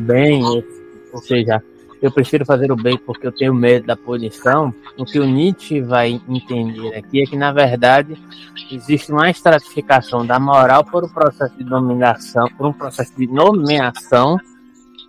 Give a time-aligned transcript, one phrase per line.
[0.00, 1.62] bem, ou, seja,
[2.00, 5.80] eu prefiro fazer o bem porque eu tenho medo da punição, o que o Nietzsche
[5.80, 8.16] vai entender aqui é que, na verdade,
[8.70, 14.38] existe uma estratificação da moral por um processo de dominação, por um processo de nomeação,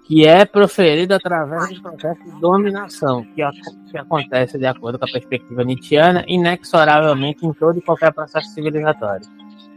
[0.06, 3.42] que é proferido através do processo de dominação, que,
[3.90, 9.26] que acontece, de acordo com a perspectiva nietzschiana, inexoravelmente em todo e qualquer processo civilizatório.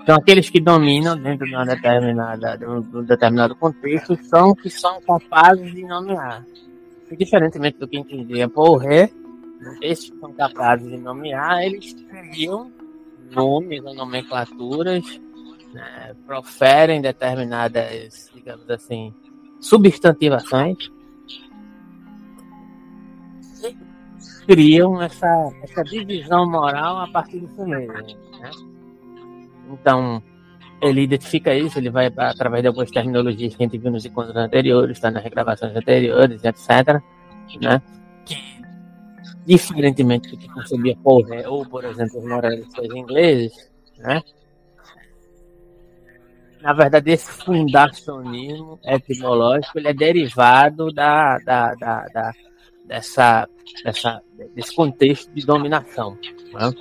[0.05, 5.01] Então, aqueles que dominam dentro de, uma determinada, de um determinado contexto são que são
[5.01, 6.45] capazes de nomear.
[7.11, 9.09] E, diferentemente do que entendia por ré,
[9.81, 12.71] esses que são capazes de nomear, eles criam
[13.35, 15.03] nomes ou nomenclaturas,
[15.73, 19.11] né, proferem determinadas, digamos assim,
[19.59, 20.77] substantivações
[24.47, 25.27] criam essa,
[25.63, 28.24] essa divisão moral a partir do mesmo.
[29.71, 30.23] Então,
[30.81, 34.37] ele identifica isso, ele vai através de algumas terminologias que a gente viu nos encontros
[34.37, 37.01] anteriores, está nas regravações anteriores, etc.
[37.61, 37.83] Né?
[39.47, 44.23] Diferentemente do que concebia Paul ou, por exemplo, os moralistas ingleses, né?
[46.65, 52.33] na verdade, esse fundacionismo etimológico ele é derivado da, da, da, da
[52.87, 53.47] dessa,
[53.85, 54.23] dessa,
[54.55, 56.19] desse contexto de dominação.
[56.53, 56.73] Né?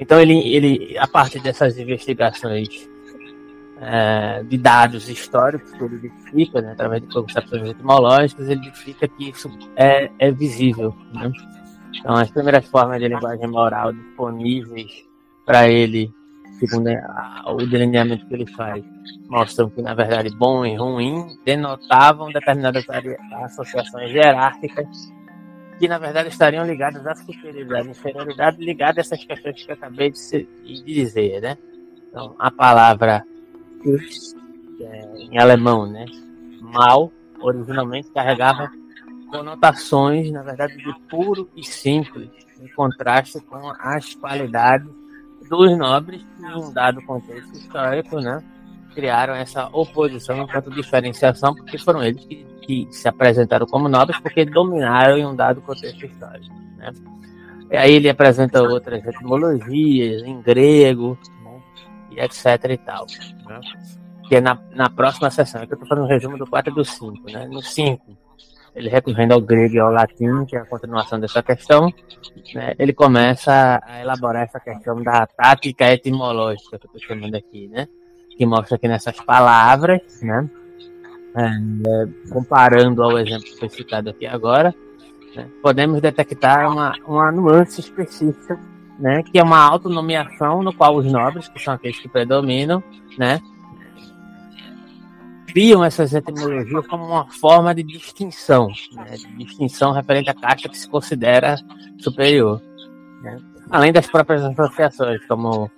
[0.00, 2.88] Então ele, ele, a partir dessas investigações
[3.78, 9.28] é, de dados históricos que ele identifica, né, através de concepções etimológicas, ele identifica que
[9.28, 10.96] isso é, é visível.
[11.12, 11.30] Né?
[11.98, 15.04] Então as primeiras formas de linguagem moral disponíveis
[15.44, 16.10] para ele,
[16.58, 16.88] segundo
[17.46, 18.82] o delineamento que ele faz,
[19.28, 22.86] mostram que na verdade bom e ruim denotavam determinadas
[23.44, 25.12] associações hierárquicas
[25.80, 29.74] que na verdade estariam ligadas à superioridade e inferioridade, ligadas a essas questões que eu
[29.74, 31.56] acabei de, de dizer, né?
[32.06, 33.24] Então, a palavra
[34.78, 36.04] é, em alemão, né?
[36.60, 38.70] Mal, originalmente carregava
[39.30, 42.28] conotações, na verdade, de puro e simples,
[42.60, 44.86] em contraste com as qualidades
[45.48, 48.44] dos nobres em um dado contexto histórico, né?
[48.94, 54.44] Criaram essa oposição enquanto diferenciação, porque foram eles que que se apresentaram como nobres porque
[54.44, 56.54] dominaram em um dado contexto histórico.
[56.76, 56.92] Né?
[57.72, 61.18] Aí ele apresenta outras etimologias em grego
[62.12, 63.06] e etc e tal.
[63.46, 63.60] Né?
[64.28, 66.74] Que é na, na próxima sessão, que eu estou fazendo um resumo do 4 e
[66.74, 67.30] do 5.
[67.30, 67.48] Né?
[67.48, 68.16] No 5,
[68.74, 71.92] ele recorrendo ao grego e ao latim, que é a continuação dessa questão,
[72.54, 72.74] né?
[72.78, 77.88] ele começa a elaborar essa questão da tática etimológica, que eu estou chamando aqui, né?
[78.40, 80.48] Que mostra que nessas palavras, né?
[81.36, 84.74] É, comparando ao exemplo que foi citado aqui agora,
[85.36, 88.58] né, podemos detectar uma, uma nuance específica,
[88.98, 92.82] né, que é uma autonomeação no qual os nobres, que são aqueles que predominam,
[93.18, 93.42] né,
[95.46, 100.78] criam essas etimologias como uma forma de distinção, né, de distinção referente à caixa que
[100.78, 101.56] se considera
[101.98, 102.60] superior.
[103.20, 103.38] Né,
[103.70, 105.70] além das próprias associações, como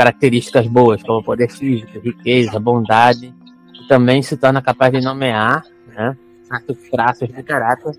[0.00, 3.34] características boas, como poder físico, riqueza, bondade,
[3.86, 7.94] também se torna capaz de nomear né, certos traços de caráter,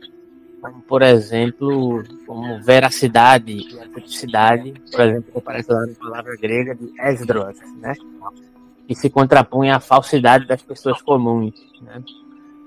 [0.60, 6.92] como, por exemplo, como veracidade e autenticidade, por exemplo, que aparece lá palavra grega de
[7.00, 7.94] esdros, né,
[8.88, 11.54] que se contrapunha à falsidade das pessoas comuns.
[11.84, 12.02] Né.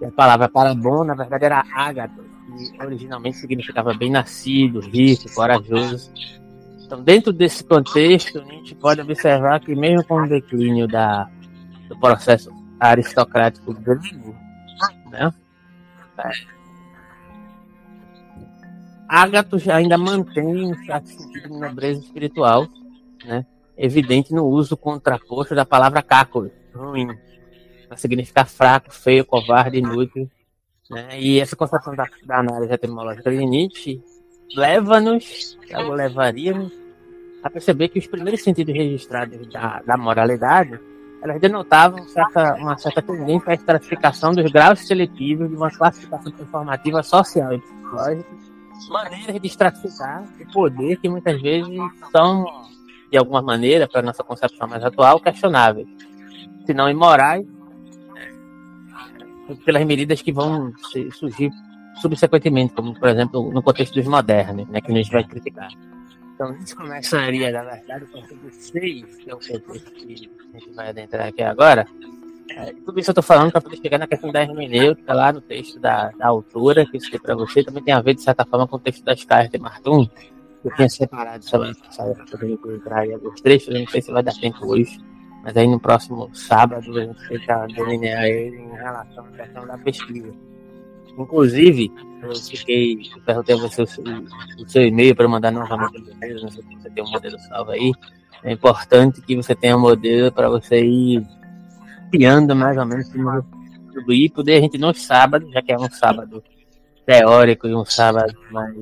[0.01, 2.23] E a palavra para bom, na verdade, era ágato,
[2.57, 6.13] que originalmente significava bem-nascido, rico, corajoso.
[6.85, 11.29] Então, dentro desse contexto, a gente pode observar que, mesmo com o declínio da,
[11.89, 14.37] do processo aristocrático grego,
[15.11, 15.33] né?
[16.19, 16.31] É.
[19.09, 22.69] Ágatos ainda mantém um certo sentido de nobreza espiritual,
[23.25, 23.47] né?
[23.77, 27.09] evidente no uso contraposto da palavra cáculo, ruim,
[27.89, 30.31] para significar fraco, feio, covarde, inútil.
[30.91, 31.21] Né?
[31.21, 34.03] E essa concepção da, da análise etimológica de Nietzsche
[34.57, 36.73] leva-nos, ou levaria-nos,
[37.43, 40.79] a perceber que os primeiros sentidos registrados da, da moralidade
[41.25, 47.03] elas denotavam certa, uma certa tendência à estratificação dos graus seletivos de uma classificação informativa
[47.03, 48.29] social e psicológica,
[48.91, 51.75] maneiras de estratificar o poder que muitas vezes
[52.13, 52.45] são,
[53.11, 55.89] de alguma maneira, para a nossa concepção mais atual, questionáveis,
[56.67, 57.47] se não imorais,
[59.65, 60.75] pelas medidas que vão
[61.13, 61.51] surgir
[62.01, 65.69] subsequentemente, como, por exemplo, no contexto dos modernos, né, que a gente vai criticar.
[66.35, 70.59] Então, a gente começaria, na verdade, com o 6, que é o contexto que a
[70.59, 71.87] gente vai adentrar aqui agora.
[72.51, 75.41] É, tudo isso eu estou falando para poder chegar na questão da hermenêutica, lá no
[75.41, 78.45] texto da, da autora, que eu citei para você, também tem a ver, de certa
[78.45, 82.25] forma, com o texto das cartas de Martum, que eu tinha separado semana passada para
[82.27, 84.99] poder entrar em alguns trechos, eu não sei se vai dar tempo hoje,
[85.43, 89.79] Mas aí no próximo sábado a gente tenta delinear ele em relação à questão da
[89.79, 90.33] pesquisa.
[91.17, 95.99] Inclusive, eu fiquei, eu perguntei a você o seu, o seu e-mail para mandar novamente
[96.01, 97.93] não sei se você tem um modelo salvo aí.
[98.43, 101.27] É importante que você tenha um modelo para você ir
[102.11, 105.91] criando mais ou menos tudo e poder a gente no sábado, já que é um
[105.91, 106.43] sábado
[107.07, 108.75] teórico e um sábado mais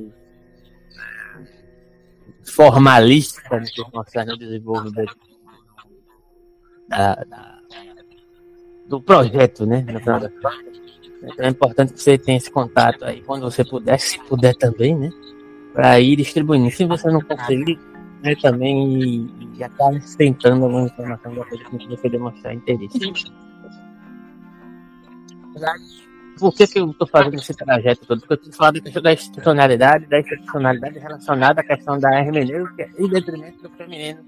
[2.44, 5.17] formalista no que concerne desenvolvimento
[6.88, 7.58] da, da,
[8.87, 9.84] do projeto, né?
[11.23, 14.97] Então é importante que você tenha esse contato aí, quando você puder, se puder também,
[14.97, 15.11] né?
[15.73, 16.71] Para ir distribuindo.
[16.71, 17.79] Se você não conseguir,
[18.23, 22.99] né, também e, e acaba tentando alguma informação da coisa que você demonstrar interesse.
[26.39, 28.21] Por que, que eu estou fazendo esse trajeto todo?
[28.21, 33.63] Porque eu estou falando da institucionalidade, da institucionalidade relacionada à questão da hermenêutica e detrimento
[33.63, 34.21] do feminino.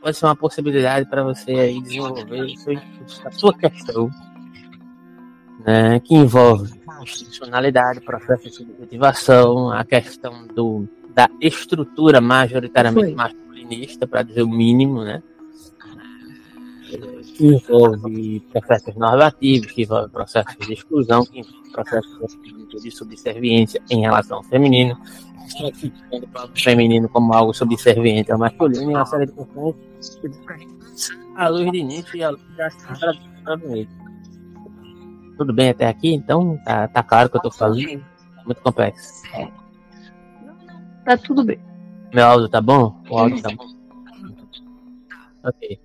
[0.00, 2.54] Pode ser uma possibilidade para você aí desenvolver
[3.24, 4.10] a sua questão,
[5.64, 14.22] né, que envolve institucionalidade, processo de motivação, a questão do, da estrutura majoritariamente masculinista, para
[14.22, 15.22] dizer o mínimo, né?
[17.36, 22.38] que envolve processos normativos, que envolve processos de exclusão, que envolve processos
[22.82, 24.98] de subserviência em relação ao feminino,
[26.12, 29.74] o próprio feminino como algo subserviente ao masculino, e uma série de questões
[31.36, 32.70] à luz de início e à luz da
[35.40, 36.12] Tudo bem até aqui?
[36.12, 38.04] Então, tá, tá claro que eu tô falando?
[38.44, 39.22] Muito complexo.
[41.02, 41.58] Tá tudo bem.
[42.12, 43.02] Meu áudio tá bom?
[43.08, 43.66] O áudio tá bom?
[45.42, 45.80] Ok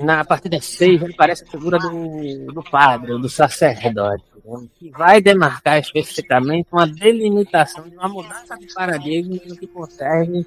[0.00, 4.68] na partida 6 ele parece a figura do, do padre, do sacerdote, né?
[4.78, 10.46] que vai demarcar especificamente uma delimitação de uma mudança de paradigma no que concerne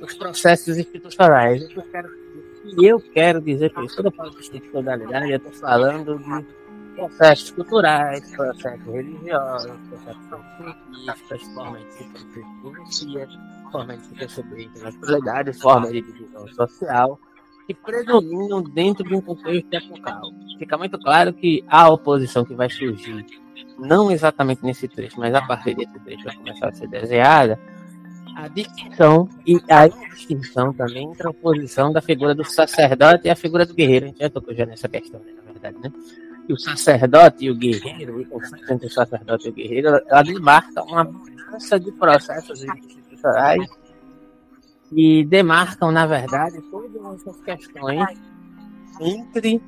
[0.00, 1.62] os processos institucionais.
[1.70, 2.08] Eu quero,
[2.78, 6.24] e eu quero dizer que isso, quando eu falo de institucionalidade, eu estou falando de
[6.96, 10.22] processos culturais, processos religiosos, processos
[10.96, 13.28] científicos, formas de se perceber
[13.70, 17.20] formas de se perceber intelectualidade, formas de divisão social
[17.66, 20.22] que predominam dentro de um contexto epocal.
[20.58, 23.26] Fica muito claro que a oposição que vai surgir,
[23.78, 27.58] não exatamente nesse trecho, mas a partir desse trecho vai começar a ser desenhada,
[28.36, 33.36] a distinção e a distinção também entre a oposição da figura do sacerdote e a
[33.36, 34.06] figura do guerreiro.
[34.06, 35.90] A gente já tocou já nessa questão, né, na verdade, né?
[36.48, 40.82] E o sacerdote e o guerreiro, o entre o sacerdote e o guerreiro, ela demarca
[40.82, 43.68] uma mudança de processos institucionais
[44.88, 48.06] que demarcam, na verdade, todas essas questões
[49.00, 49.60] entre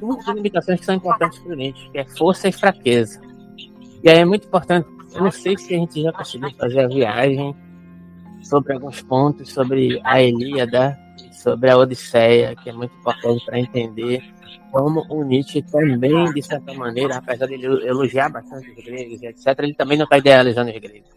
[0.00, 3.20] duas limitações que são importantes para o Nietzsche, que é força e fraqueza.
[4.02, 6.88] E aí é muito importante, eu não sei se a gente já conseguiu fazer a
[6.88, 7.56] viagem
[8.42, 10.98] sobre alguns pontos sobre a Ilíada,
[11.36, 14.22] sobre a Odisseia, que é muito importante para entender
[14.72, 19.74] como o Nietzsche também, de certa maneira, apesar de elogiar bastante os gregos, etc., ele
[19.74, 21.08] também não está idealizando os gregos.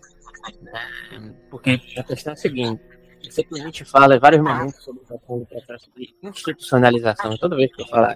[0.61, 1.33] Né?
[1.49, 2.81] Porque a questão é a seguinte,
[3.21, 7.37] isso que a gente fala em vários momentos sobre o processo de institucionalização.
[7.37, 8.15] Toda vez que eu falar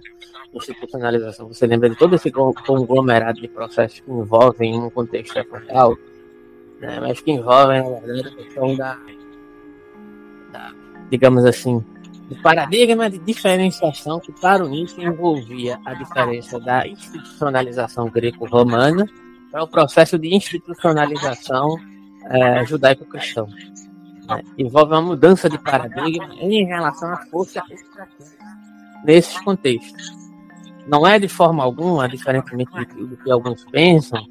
[0.54, 5.98] institucionalização, você lembra de todo esse conglomerado de processos que envolvem um contexto epocal,
[6.80, 9.00] né, mas que envolvem, na verdade, a questão da,
[10.52, 10.74] da
[11.10, 11.84] digamos assim,
[12.34, 19.08] do paradigma de diferenciação que para o Nietzsche envolvia a diferença da institucionalização greco-romana
[19.52, 21.78] para o processo de institucionalização
[22.26, 23.48] é, judaico-cristão.
[24.28, 24.42] Né?
[24.58, 27.62] Envolve uma mudança de paradigma em relação à força
[29.06, 30.12] nesses contextos.
[30.88, 34.26] Não é de forma alguma, diferentemente do que alguns pensam,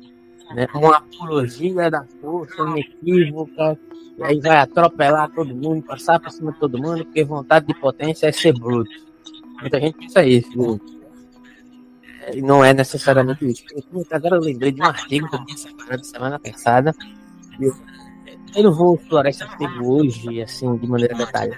[0.55, 3.79] né, uma apologia da força inequívoca,
[4.19, 7.75] e aí vai atropelar todo mundo, passar por cima de todo mundo, porque vontade de
[7.75, 8.91] potência é ser bruto.
[9.61, 10.81] Muita gente pensa isso.
[12.23, 13.65] É, e não é necessariamente isso.
[14.11, 16.95] Agora eu lembrei de um artigo que eu tinha separado semana passada,
[18.55, 21.57] eu não vou explorar esse artigo hoje, assim, de maneira detalhada.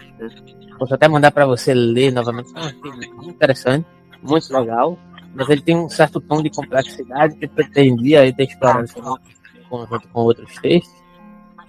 [0.79, 2.53] Posso até mandar para você ler novamente.
[2.55, 3.87] É um artigo muito interessante,
[4.23, 4.99] muito legal,
[5.35, 10.21] mas ele tem um certo tom de complexidade que pretendia ter explorado em conjunto com
[10.21, 11.03] outros textos.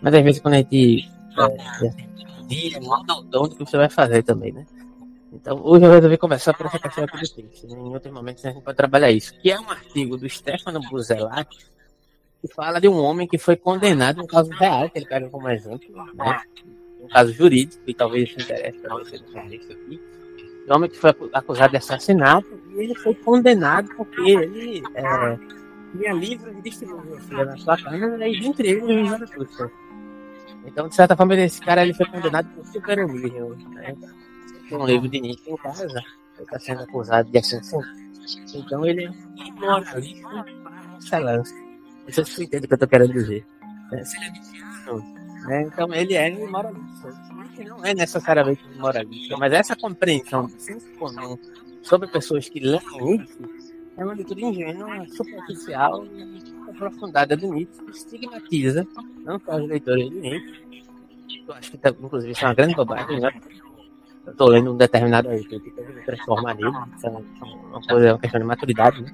[0.01, 4.23] Mas às vezes quando a gente é, manda o tom do que você vai fazer
[4.23, 4.65] também, né?
[5.33, 7.67] Então, hoje eu resolvi conversar por essa questão aqui do texto.
[7.67, 7.77] Né?
[7.77, 9.37] Em outros momentos a gente pode trabalhar isso.
[9.39, 11.57] Que é um artigo do Stefano Buzelak,
[12.41, 15.49] que fala de um homem que foi condenado um caso real, que ele pega como
[15.49, 16.41] exemplo, né?
[17.01, 20.01] um caso jurídico, e talvez isso interesse para você do jornalista aqui.
[20.67, 25.37] Um homem que foi acusado de assassinato e ele foi condenado porque ele é,
[25.95, 29.71] tinha livros de filosofia na sua casa e dentre eles o Zaratustra.
[30.65, 33.55] Então, de certa forma, esse cara ele foi condenado por superonismo.
[33.69, 33.95] Né?
[34.67, 36.03] Tem um livro de Nietzsche em casa.
[36.39, 37.83] está sendo acusado de assassino.
[38.55, 40.45] Então ele é um moralista
[40.99, 41.55] excelência.
[42.05, 43.45] Não sei se você entende o que eu estou querendo dizer.
[43.93, 44.03] É,
[45.47, 45.63] né?
[45.63, 47.35] então ele é moralista.
[47.67, 51.37] Não é necessariamente moralista, mas essa compreensão do senso comum
[51.81, 53.39] sobre pessoas que leem isso
[53.97, 58.85] é uma leitura ingênua, superficial e aprofundada do Nietzsche, que estigmatiza
[59.23, 60.65] não só os leitores de Nietzsche,
[61.47, 63.31] eu acho que, tá, inclusive, isso é uma grande bobagem, né?
[64.25, 68.19] Eu estou lendo um determinado autor que que transformar nele, isso é uma, coisa, uma
[68.19, 69.13] questão de maturidade, né?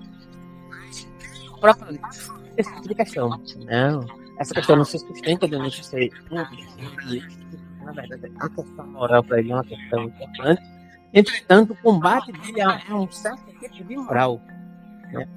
[1.59, 1.99] próprio
[2.57, 3.29] esse tipo questão,
[3.65, 3.99] né?
[4.41, 9.51] Essa questão não se sustenta do Nietzsche ser na verdade, a questão moral para ele
[9.51, 10.61] é uma questão importante.
[11.13, 14.41] Entretanto, o combate dele é um certo tipo de moral.
[15.11, 15.27] Né?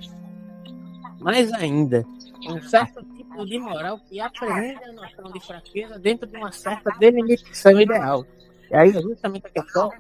[1.20, 2.02] Mais ainda,
[2.48, 6.90] um certo tipo de moral que aprende a noção de fraqueza dentro de uma certa
[6.98, 8.24] delimitação ideal.
[8.70, 9.90] E aí, justamente a questão,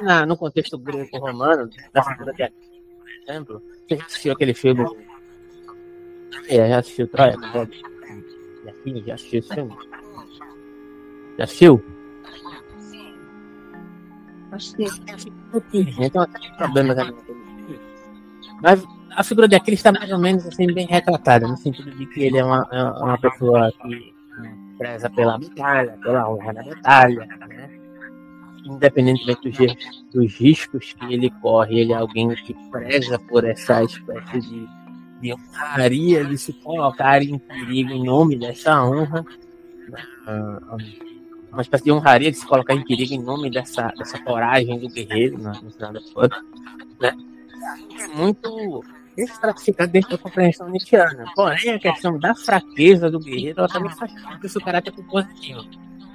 [0.00, 2.00] na, no contexto grego-romano, da
[2.32, 4.86] de Aquiles, por exemplo, você assistiu aquele filme?
[6.48, 7.36] É, já assistiu Troia?
[8.64, 8.72] Já,
[9.06, 9.76] já assistiu esse filme?
[11.38, 11.84] Já assistiu?
[15.98, 17.14] Então, tem problemas ali.
[18.62, 18.84] Mas
[19.16, 22.22] a figura de Aquiles está mais ou menos assim, bem retratada, no sentido de que
[22.22, 24.14] ele é uma, é uma pessoa que
[24.78, 27.70] preza pela batalha, pela honra da batalha, né?
[28.64, 34.40] independentemente dos, dos, riscos que ele corre, ele é alguém que preza por essa espécie
[34.40, 34.68] de,
[35.22, 39.24] de honraria, de se colocar em perigo em nome dessa honra,
[41.52, 44.88] uma espécie de honraria de se colocar em perigo em nome dessa, dessa coragem do
[44.88, 45.52] guerreiro, né?
[45.62, 46.42] no final das contas,
[47.00, 47.12] né?
[48.00, 48.84] É muito
[49.16, 51.24] estratificado dentro da compreensão nietzschiana.
[51.36, 55.62] Porém, a questão da fraqueza do guerreiro ela também faz parte do seu caráter positivo.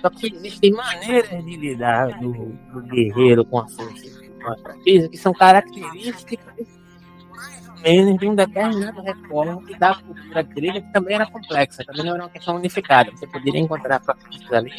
[0.02, 2.34] Só que existem maneiras de lidar do,
[2.74, 6.77] do guerreiro com a força com a fraqueza que são características
[7.88, 12.24] menos de um determinado recorte da cultura grega que também era complexa, também não era
[12.24, 13.12] uma questão unificada.
[13.12, 14.72] Você poderia encontrar fraquezas ali,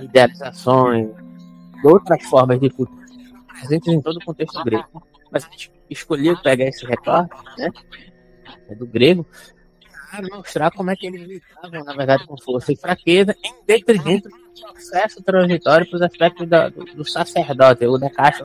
[0.00, 1.08] idealizações,
[1.84, 3.06] outras formas de cultura
[3.46, 5.02] presentes em todo o contexto grego.
[5.30, 7.70] Mas a gente escolheu pegar esse recorte, né?
[8.68, 9.26] É do grego,
[10.10, 14.28] para mostrar como é que eles lutavam, na verdade, com força e fraqueza, em detrimento
[14.28, 18.44] do processo transitório para os aspectos do, do, do, sacerdote, ou da caixa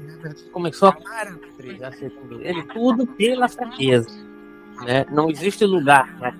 [0.00, 0.50] do.
[0.50, 4.08] Começou a segundo ele, tudo pela fraqueza.
[4.84, 5.06] Né?
[5.10, 6.34] Não existe lugar para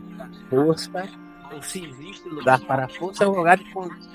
[0.51, 1.09] força,
[1.53, 3.65] ou se existe lugar para força, é um lugar de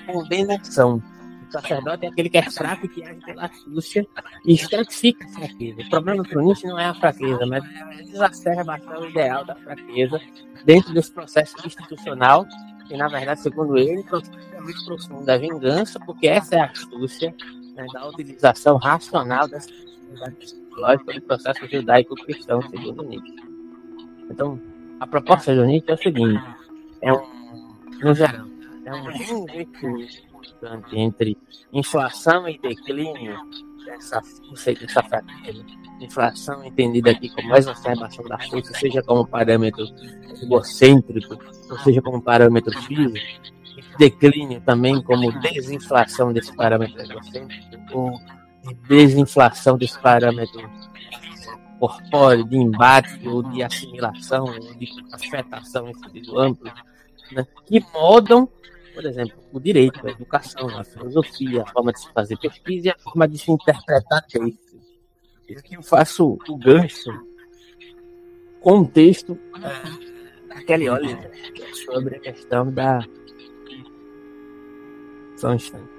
[0.05, 1.01] condenação.
[1.47, 4.07] O sacerdote é aquele que é fraco que age pela astúcia
[4.45, 5.81] e estratifica a fraqueza.
[5.81, 9.55] O problema para o Nietzsche não é a fraqueza, mas é a exacerbação ideal da
[9.55, 10.21] fraqueza
[10.63, 12.45] dentro desse processo institucional
[12.87, 14.03] que, na verdade, segundo ele,
[14.53, 17.33] é muito profundo da vingança, porque essa é a astúcia
[17.81, 19.69] né, da utilização racional dessa
[20.39, 23.35] psicológica do processo judaico-cristão, segundo Nietzsche.
[24.29, 24.59] Então,
[24.99, 26.43] a proposta do Nietzsche é o seguinte:
[27.01, 27.21] é um,
[28.01, 28.45] no geral,
[28.85, 29.09] é um
[30.61, 31.37] importante entre
[31.73, 33.37] inflação e declínio
[33.85, 35.65] dessa força e dessa fraqueza.
[35.99, 39.85] Inflação entendida aqui como exacerbação da força, seja como parâmetro
[40.41, 41.37] egocêntrico,
[41.69, 43.51] ou seja como parâmetro físico.
[43.97, 48.19] Declínio também como desinflação desse parâmetro egocêntrico,
[48.87, 50.69] desinflação desse parâmetro
[51.79, 56.71] corpóreo, de embate ou de assimilação, ou de afetação em sentido amplo,
[57.31, 58.47] né, que modam
[58.93, 62.91] por exemplo, o direito, a educação, a filosofia, a forma de se fazer pesquisa e
[62.91, 64.79] a forma de se interpretar texto.
[65.69, 67.11] Eu faço o gancho
[68.61, 69.37] com o texto
[70.47, 71.31] daquele Oliver
[71.85, 72.99] sobre a questão da.
[75.41, 75.89] Só um instante.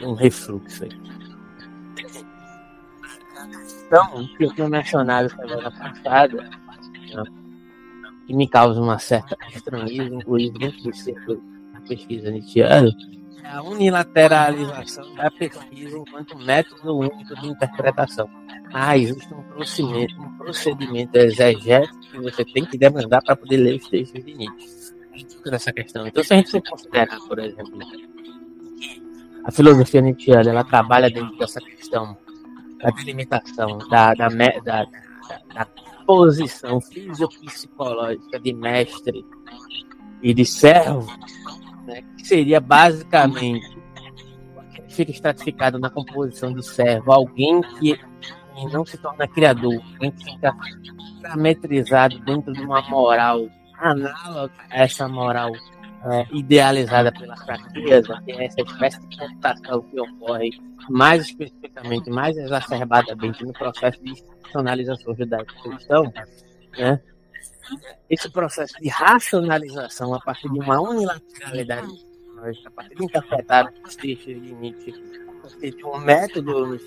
[0.00, 0.90] Um refluxo aí.
[3.86, 6.50] Então, que eu tinha mencionado semana passada,
[8.28, 12.92] que me causa uma certa estranheza, inclusive dentro do círculo da pesquisa nietzschiana,
[13.42, 18.30] é a unilateralização da pesquisa enquanto método único de interpretação.
[18.72, 23.80] Ah, existe um procedimento, um procedimento exegético que você tem que demandar para poder ler
[23.80, 24.83] os textos de Nietzsche.
[25.46, 26.06] Nessa questão.
[26.06, 27.78] Então, se a gente for considerar, por exemplo,
[29.44, 32.16] a filosofia nietzschiana, ela trabalha dentro dessa questão
[32.78, 34.86] da delimitação, da, da, da,
[35.54, 35.66] da
[36.06, 39.24] posição fisiopsicológica de mestre
[40.22, 41.06] e de servo,
[41.86, 43.74] né, que seria basicamente
[44.94, 47.98] fica estratificado na composição de servo, alguém que
[48.72, 50.54] não se torna criador, alguém que fica
[51.20, 53.48] parametrizado dentro de uma moral
[53.90, 55.52] análoga a essa moral
[56.04, 60.50] é, idealizada pela fraqueza, que é essa espécie de computação que ocorre
[60.90, 66.12] mais especificamente, mais exacerbadamente no processo de institucionalização judaico-cristão,
[66.76, 67.00] né?
[68.10, 72.14] esse processo de racionalização a partir de uma unilateralidade
[72.66, 76.78] a partir de interpretar os de um método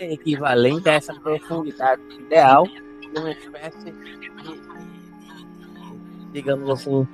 [0.00, 4.73] equivalente a essa profundidade ideal de uma espécie de,
[6.34, 7.06] digamos assim,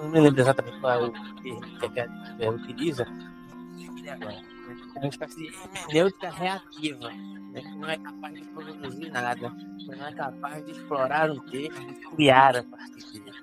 [0.00, 3.06] não me lembro exatamente qual é o termo que a utiliza,
[4.06, 9.52] é uma espécie de hermenêutica reativa, né, que não é capaz de produzir nada,
[9.86, 13.36] não é capaz de explorar um texto e criar a partir dele.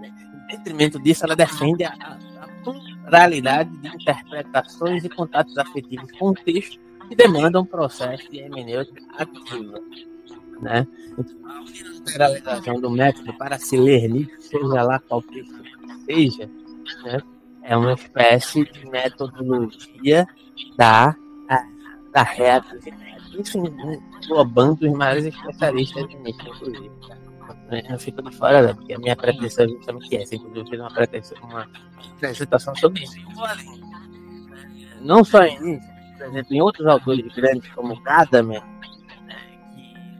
[0.00, 0.14] Né.
[0.34, 6.34] Em detrimento disso, ela defende a, a pluralidade de interpretações e contatos afetivos com o
[6.34, 9.80] texto que demandam um processo de hermenêutica ativa.
[10.60, 10.86] Né?
[11.44, 15.22] A unilateralização do método para se ler Nietzsche, seja lá qual
[16.04, 16.50] seja,
[17.04, 17.22] né?
[17.62, 20.26] é uma espécie de metodologia
[20.76, 21.14] da,
[22.12, 23.18] da reatividade.
[23.38, 26.90] Isso englobando os maiores especialistas Nietzsche, inclusive.
[27.70, 28.74] Eu não fico de fora, né?
[28.74, 30.34] porque a minha pretensão é justamente essa.
[30.34, 31.70] Inclusive, eu uma, pretensão, uma
[32.16, 33.16] apresentação sobre isso.
[35.00, 35.78] Não só em
[36.18, 38.62] por exemplo, em outros autores grandes, como Gadamer,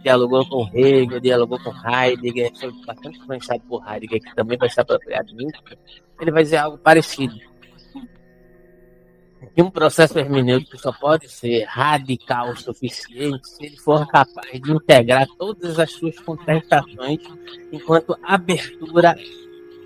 [0.08, 4.80] dialogou com Hegel, dialogou com Heidegger, foi bastante influenciado por Heidegger, que também vai ser
[4.80, 5.62] apropriado muito,
[6.18, 7.38] ele vai dizer algo parecido.
[9.54, 14.72] Que um processo hermenêutico só pode ser radical o suficiente se ele for capaz de
[14.72, 17.20] integrar todas as suas contestações
[17.70, 19.14] enquanto abertura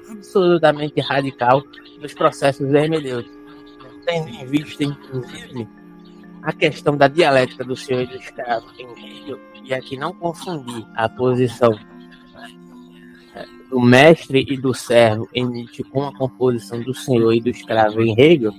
[0.08, 1.62] absolutamente radical
[2.00, 3.42] dos processos hermenêuticos.
[4.06, 5.68] Tendo em vista, inclusive,
[6.42, 8.66] a questão da dialética do senhor e do escravo
[9.64, 11.78] e aqui não confundir a posição
[13.70, 18.02] do mestre e do servo em Nietzsche com a composição do senhor e do escravo
[18.02, 18.52] em Hegel,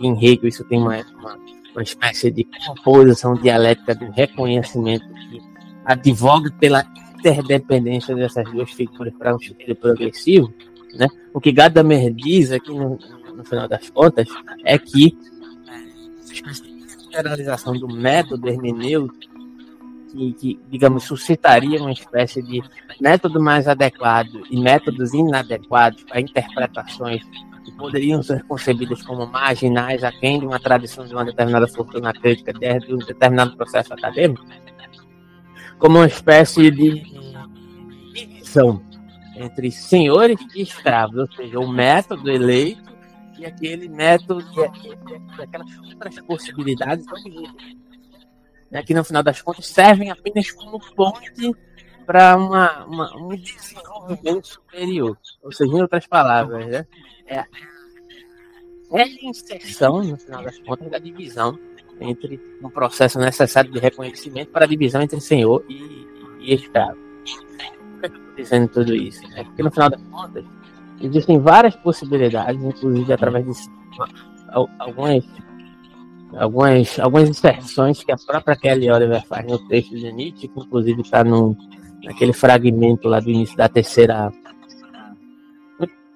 [0.00, 1.38] em Hegel isso tem uma, uma,
[1.72, 5.40] uma espécie de composição dialética do reconhecimento que
[5.84, 6.84] advoga pela
[7.18, 10.52] interdependência dessas duas figuras para um estilo progressivo,
[10.94, 11.06] né?
[11.32, 12.98] O que Gadamer diz aqui no,
[13.36, 14.26] no final das contas
[14.64, 15.16] é que
[17.10, 19.30] generalização do método hermenêutico
[20.10, 22.62] que, que, digamos, suscitaria uma espécie de
[23.00, 27.22] método mais adequado e métodos inadequados para interpretações
[27.64, 32.52] que poderiam ser concebidas como marginais aquém de uma tradição de uma determinada fortuna crítica
[32.52, 34.44] de um determinado processo acadêmico,
[35.78, 37.02] como uma espécie de
[38.12, 38.82] divisão
[39.36, 42.89] entre senhores e escravos, ou seja, o método eleito
[43.40, 44.44] e aquele método,
[45.38, 47.06] e aquelas outras possibilidades
[48.70, 51.52] né, que no final das contas servem apenas como ponte
[52.04, 55.18] para uma, uma, um desenvolvimento superior.
[55.42, 56.86] Ou seja, em outras palavras, né,
[57.26, 57.44] é,
[58.92, 61.58] é a inserção, no final das contas, da divisão
[62.00, 66.06] entre um processo necessário de reconhecimento para a divisão entre senhor e,
[66.40, 66.98] e escravo.
[68.00, 69.22] Por que eu estou dizendo tudo isso?
[69.28, 69.44] Né?
[69.44, 70.44] Porque no final das contas,
[71.00, 73.52] Existem várias possibilidades, inclusive através de
[74.78, 75.24] algumas,
[76.36, 81.00] algumas, algumas inserções que a própria Kelly Oliver faz no texto de Nietzsche, que inclusive
[81.00, 81.24] está
[82.04, 84.30] naquele fragmento lá do início da terceira.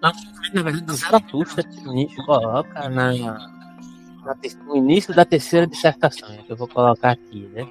[0.03, 6.53] Na verdade, do Zaratustra, que Nietzsche coloca na, na, no início da terceira dissertação, que
[6.53, 7.66] eu vou colocar aqui, né?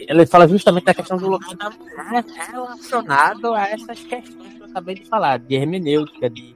[0.00, 5.04] Ele fala justamente da questão do lugar da mulher relacionado a essas questões acabei de
[5.06, 6.54] falar, de hermenêutica, de,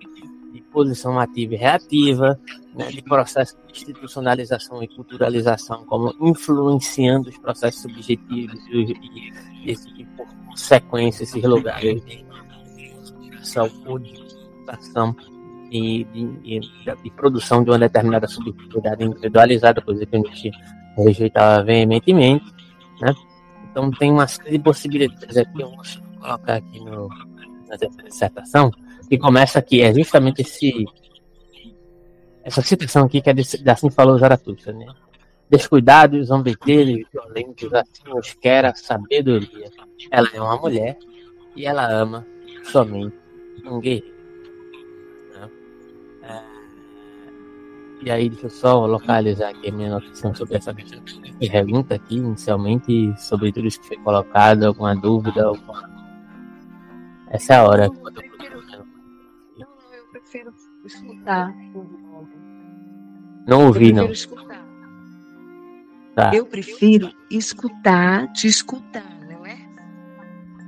[0.53, 2.39] de posição ativa e reativa,
[2.75, 8.93] né, de processo de institucionalização e culturalização, como influenciando os processos subjetivos e,
[9.65, 12.25] e, e por consequência, esses lugares de
[13.01, 14.23] inspiração ou de
[15.75, 20.51] e de, de, produção de uma determinada subjetividade individualizada, coisa que a gente
[20.99, 22.45] rejeitava veementemente,
[23.01, 23.15] né?
[23.71, 25.83] Então tem uma série de possibilidades aqui, eu vou
[26.21, 27.09] colocar aqui no,
[27.81, 28.71] nessa dissertação,
[29.09, 30.87] que começa aqui, é justamente esse
[32.45, 34.87] essa citação aqui que é de, assim falou Zaratustra, né?
[35.49, 39.71] Descuidados, zombeteiros, violentos, assim os quer a sabedoria.
[40.11, 40.99] Ela é uma mulher
[41.55, 42.27] e ela ama
[42.65, 43.15] somente
[43.65, 44.13] um guerreiro.
[45.35, 45.51] Né?
[46.23, 46.43] É...
[48.05, 50.75] E aí, deixa eu só localizar aqui a minha notação sobre essa
[51.39, 55.92] pergunta aqui, inicialmente, sobre tudo isso que foi colocado, alguma dúvida, alguma
[57.33, 57.87] essa é a hora.
[57.87, 61.55] Eu, eu prefiro escutar.
[63.47, 64.07] Não ouvi, não.
[64.07, 64.63] Escutar.
[66.15, 66.31] Tá.
[66.35, 69.59] Eu prefiro escutar, te escutar, não é?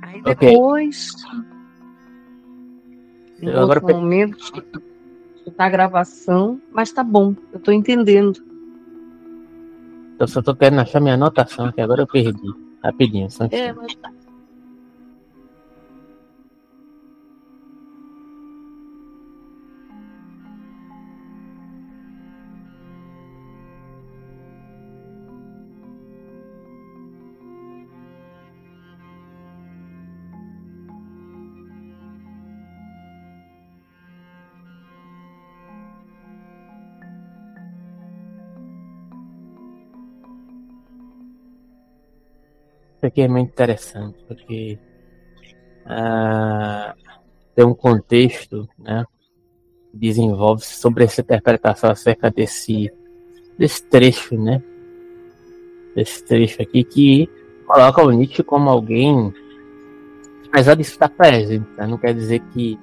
[0.01, 1.13] Aí depois.
[1.13, 1.55] Okay.
[3.41, 3.79] Em eu agora...
[3.81, 4.51] momento,
[5.55, 8.43] tá a gravação, mas tá bom, eu tô entendendo.
[10.17, 12.65] Eu só tô querendo achar minha anotação, que agora eu perdi.
[12.83, 14.11] Rapidinho, só É, mas tá.
[43.05, 44.79] Isso aqui é muito interessante, porque
[45.85, 46.91] uh,
[47.53, 49.05] tem um contexto, né?
[49.93, 52.91] Desenvolve-se sobre essa interpretação acerca desse,
[53.59, 54.59] desse trecho, né?
[55.95, 57.29] Desse trecho aqui que
[57.67, 59.31] coloca o Nietzsche como alguém,
[60.47, 61.85] apesar disso estar presente, né?
[61.85, 62.79] não quer dizer que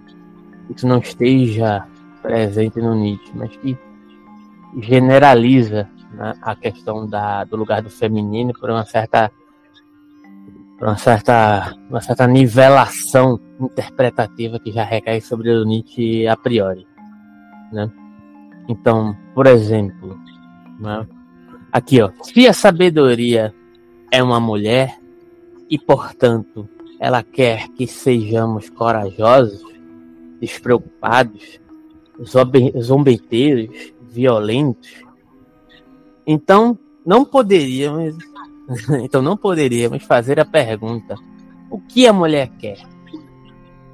[0.71, 1.85] isso não esteja
[2.23, 3.77] presente no Nietzsche, mas que
[4.81, 9.29] generaliza né, a questão da, do lugar do feminino por uma certa
[10.83, 16.87] uma certa, uma certa nivelação interpretativa que já recai sobre o Nietzsche a priori.
[17.73, 17.89] Né?
[18.69, 20.19] Então, por exemplo,
[20.81, 21.07] né?
[21.73, 23.55] aqui ó, se a sabedoria
[24.11, 24.99] é uma mulher
[25.71, 26.69] e, portanto,
[26.99, 29.63] ela quer que sejamos corajosos,
[30.41, 31.61] despreocupados,
[32.81, 35.03] zombeteiros, violentos,
[36.27, 38.17] então não poderíamos
[39.03, 41.17] então não poderíamos fazer a pergunta:
[41.71, 42.79] o que a mulher quer?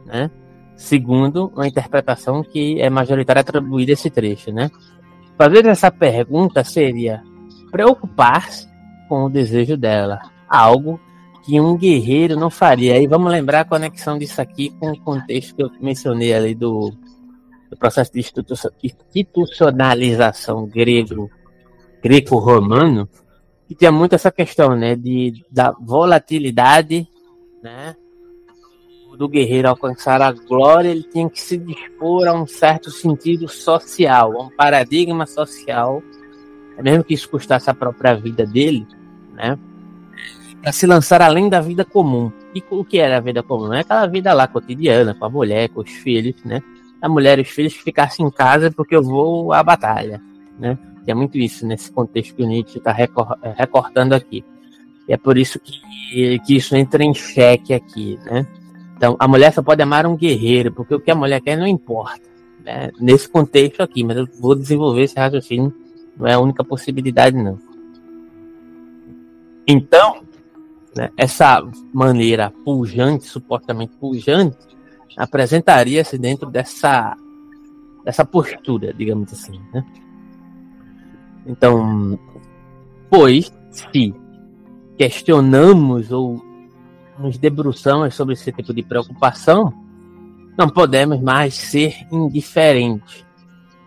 [0.04, 0.30] Né?
[0.76, 4.70] Segundo uma interpretação que é majoritária atribuída a esse trecho, né?
[5.36, 7.22] Fazer essa pergunta seria
[7.70, 8.68] preocupar-se
[9.08, 11.00] com o desejo dela, algo
[11.44, 13.00] que um guerreiro não faria.
[13.00, 16.92] E vamos lembrar a conexão disso aqui com o contexto que eu mencionei ali do,
[17.70, 21.30] do processo de institucionalização grego,
[22.02, 23.08] greco-romano,
[23.68, 27.06] que tinha muito essa questão, né, de, da volatilidade,
[27.62, 27.94] né,
[29.16, 34.40] do guerreiro alcançar a glória, ele tinha que se dispor a um certo sentido social,
[34.40, 36.02] a um paradigma social,
[36.80, 38.86] mesmo que isso custasse a própria vida dele,
[39.34, 39.58] né,
[40.62, 42.32] para se lançar além da vida comum.
[42.54, 43.72] E o que era a vida comum?
[43.72, 46.62] É aquela vida lá cotidiana, com a mulher, com os filhos, né?
[47.00, 50.20] A mulher e os filhos ficassem em casa porque eu vou à batalha,
[50.58, 50.76] né?
[51.10, 54.44] É muito isso nesse contexto que o Nietzsche está é, recortando aqui.
[55.08, 58.46] E é por isso que, que isso entra em xeque aqui, né?
[58.96, 61.66] Então, a mulher só pode amar um guerreiro, porque o que a mulher quer não
[61.66, 62.28] importa.
[62.64, 62.90] Né?
[63.00, 65.72] Nesse contexto aqui, mas eu vou desenvolver esse raciocínio,
[66.16, 67.58] não é a única possibilidade, não.
[69.66, 70.22] Então,
[70.96, 74.56] né, essa maneira pujante, supostamente pujante,
[75.16, 77.16] apresentaria-se dentro dessa,
[78.04, 79.84] dessa postura, digamos assim, né?
[81.48, 82.18] Então,
[83.08, 84.14] pois, se
[84.98, 86.44] questionamos ou
[87.18, 89.72] nos debruçamos sobre esse tipo de preocupação,
[90.58, 93.24] não podemos mais ser indiferentes.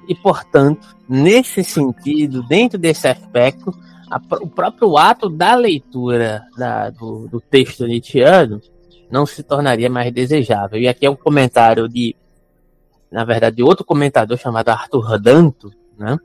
[0.08, 3.72] E, portanto, nesse sentido, dentro desse aspecto,
[4.10, 8.60] a, o próprio ato da leitura da, do, do texto nietzscheano
[9.10, 10.80] não se tornaria mais desejável.
[10.80, 12.16] E aqui é um comentário de,
[13.12, 16.18] na verdade, de outro comentador chamado Arthur Danto, né?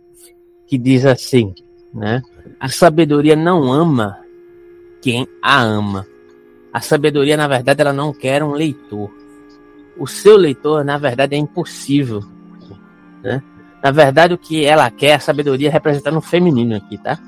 [0.66, 1.55] Que diz assim,
[1.92, 2.22] né?
[2.59, 4.18] A sabedoria não ama
[5.00, 6.07] quem a ama.
[6.72, 9.11] A sabedoria, na verdade, ela não quer um leitor.
[9.96, 12.22] O seu leitor, na verdade, é impossível.
[13.22, 13.42] Né?
[13.83, 17.18] Na verdade, o que ela quer, a sabedoria representa no feminino aqui, tá?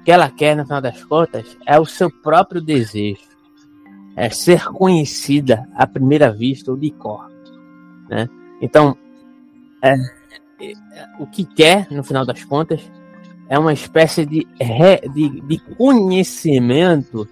[0.00, 3.22] O que ela quer, no final das contas, é o seu próprio desejo.
[4.16, 7.30] É ser conhecida à primeira vista ou de cor.
[8.08, 8.28] Né?
[8.60, 8.96] Então,
[9.82, 9.94] é,
[11.18, 12.80] o que quer, no final das contas,
[13.48, 17.28] é uma espécie de, re, de, de conhecimento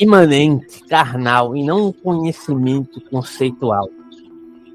[0.00, 3.88] imanente, carnal, e não um conhecimento conceitual.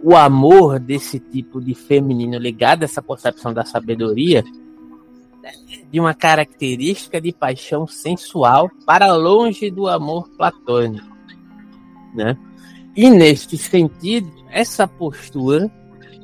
[0.03, 4.43] O amor desse tipo de feminino ligado a essa concepção da sabedoria
[5.91, 11.07] de uma característica de paixão sensual para longe do amor platônico,
[12.13, 12.37] né?
[12.95, 15.71] E neste sentido, essa postura,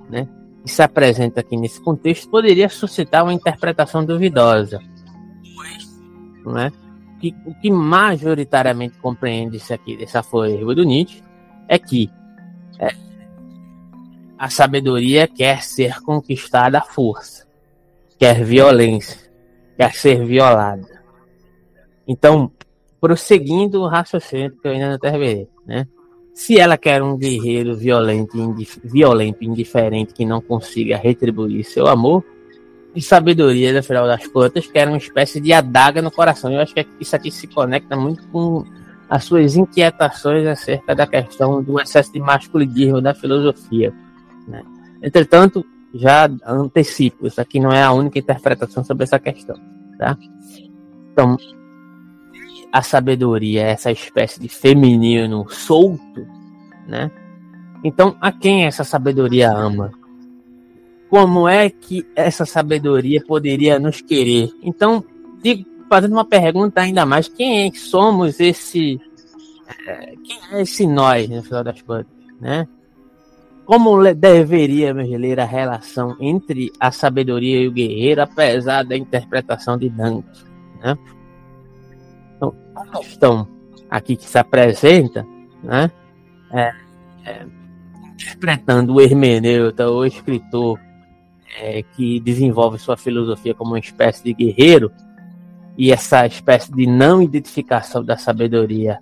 [0.09, 0.27] né,
[0.67, 4.80] se apresenta aqui nesse contexto poderia suscitar uma interpretação duvidosa.
[6.45, 6.71] Não é?
[7.19, 11.23] Que, o que majoritariamente compreende isso aqui, dessa folha do Nietzsche,
[11.67, 12.10] é que
[12.80, 12.93] é,
[14.38, 17.47] a sabedoria quer ser conquistada à força,
[18.19, 19.32] quer violência,
[19.75, 21.01] quer ser violada.
[22.08, 22.51] Então,
[23.01, 25.88] prosseguindo o raciocínio que eu ainda não terminei, né?
[26.38, 32.23] Se ela quer um guerreiro violento, indif violento, indiferente, que não consiga retribuir seu amor,
[32.93, 36.52] e sabedoria, no final das contas, que era uma espécie de adaga no coração.
[36.54, 38.63] Eu acho que isso aqui se conecta muito com
[39.10, 43.91] as suas inquietações acerca da questão do excesso de masculinismo da filosofia.
[44.47, 44.63] Né?
[45.02, 49.56] Entretanto, já antecipo, isso aqui não é a única interpretação sobre essa questão.
[49.97, 50.15] Tá?
[51.12, 51.36] Então,
[52.71, 56.27] a sabedoria é essa espécie de feminino solto,
[56.88, 57.12] né?
[57.84, 59.91] Então, a quem essa sabedoria ama?
[61.10, 64.49] Como é que essa sabedoria poderia nos querer?
[64.62, 65.03] Então,
[65.41, 68.99] digo, fazendo uma pergunta ainda mais, quem é somos esse
[69.86, 72.08] é, quem é esse nós, no final das contas,
[72.39, 72.67] né?
[73.65, 79.89] Como deveríamos ler a relação entre a sabedoria e o guerreiro, apesar da interpretação de
[79.89, 80.45] Dante,
[80.82, 80.97] né?
[82.91, 83.47] Questão
[83.89, 85.26] aqui que se apresenta,
[85.63, 85.91] né,
[86.52, 86.73] é,
[87.26, 87.45] é,
[88.13, 90.80] interpretando o hermeneuta, o escritor
[91.60, 94.91] é, que desenvolve sua filosofia como uma espécie de guerreiro,
[95.78, 99.00] e essa espécie de não identificação da sabedoria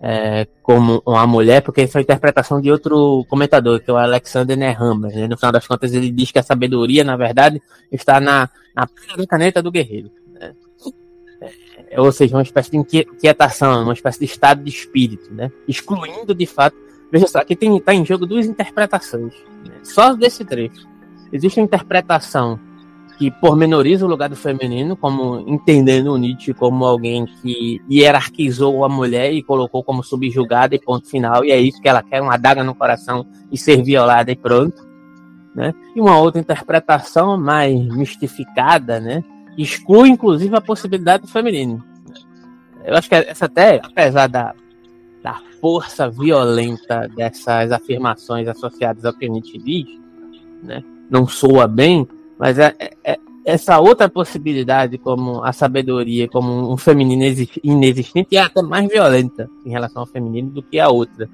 [0.00, 3.96] é, como uma mulher, porque isso é a interpretação de outro comentador, que é o
[3.96, 5.14] Alexander Nehammer.
[5.14, 5.26] Né?
[5.26, 8.86] No final das contas, ele diz que a sabedoria, na verdade, está na, na
[9.26, 10.10] caneta do guerreiro.
[11.40, 11.50] Né?
[11.90, 15.50] É, ou seja, uma espécie de inquietação, uma espécie de estado de espírito, né?
[15.66, 16.76] excluindo de fato.
[17.10, 19.32] Veja só, aqui está em jogo duas interpretações,
[19.66, 19.74] né?
[19.82, 20.86] só desse trecho.
[21.32, 22.58] Existe uma interpretação
[23.18, 29.32] que pormenoriza o lugar do feminino, como entendendo Nietzsche como alguém que hierarquizou a mulher
[29.32, 32.62] e colocou como subjugada e ponto final, e é isso que ela quer, uma adaga
[32.62, 34.86] no coração e ser violada e pronto.
[35.52, 35.74] Né?
[35.96, 39.24] E uma outra interpretação mais mistificada, né?
[39.62, 41.84] Exclui inclusive a possibilidade do feminino.
[42.84, 44.54] Eu acho que essa até, apesar da,
[45.22, 49.86] da força violenta dessas afirmações associadas ao que Nietzsche diz,
[50.62, 50.82] né?
[51.10, 52.06] não soa bem,
[52.38, 57.22] mas é, é, é, essa outra possibilidade, como a sabedoria, como um feminino
[57.62, 61.28] inexistente, é até mais violenta em relação ao feminino do que a outra.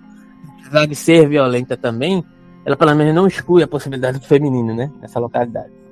[0.61, 2.25] Apesar de ser violenta também,
[2.65, 4.91] ela pelo menos não exclui a possibilidade do feminino, né?
[5.01, 5.84] Nessa localidade.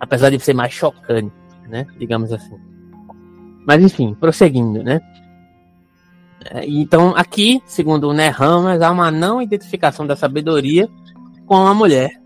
[0.00, 1.32] Apesar de ser mais chocante,
[1.68, 1.86] né?
[1.98, 2.56] Digamos assim.
[3.66, 5.00] Mas enfim, prosseguindo, né?
[6.50, 10.88] É, então, aqui, segundo o Nehamas, há uma não identificação da sabedoria
[11.46, 12.20] com a mulher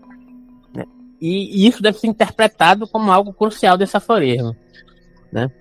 [1.19, 4.55] e, isso deve ser interpretado como algo crucial desse aforismo.
[5.31, 5.51] Né?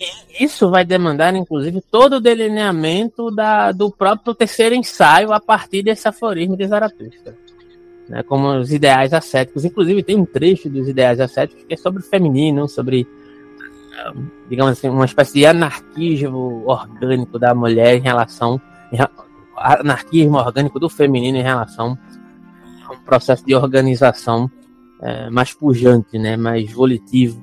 [0.00, 5.82] E isso vai demandar, inclusive, todo o delineamento da, do próprio terceiro ensaio a partir
[5.82, 7.36] desse aforismo de Zaratustra.
[8.08, 8.22] Né?
[8.22, 9.64] Como os ideais ascéticos.
[9.64, 13.06] Inclusive, tem um trecho dos ideais ascéticos que é sobre o feminino, sobre,
[14.48, 18.60] digamos assim, uma espécie de anarquismo orgânico da mulher em relação.
[19.56, 21.98] Anarquismo orgânico do feminino em relação
[22.86, 24.50] a um processo de organização
[25.00, 27.42] é, mais pujante, né, mais volitivo,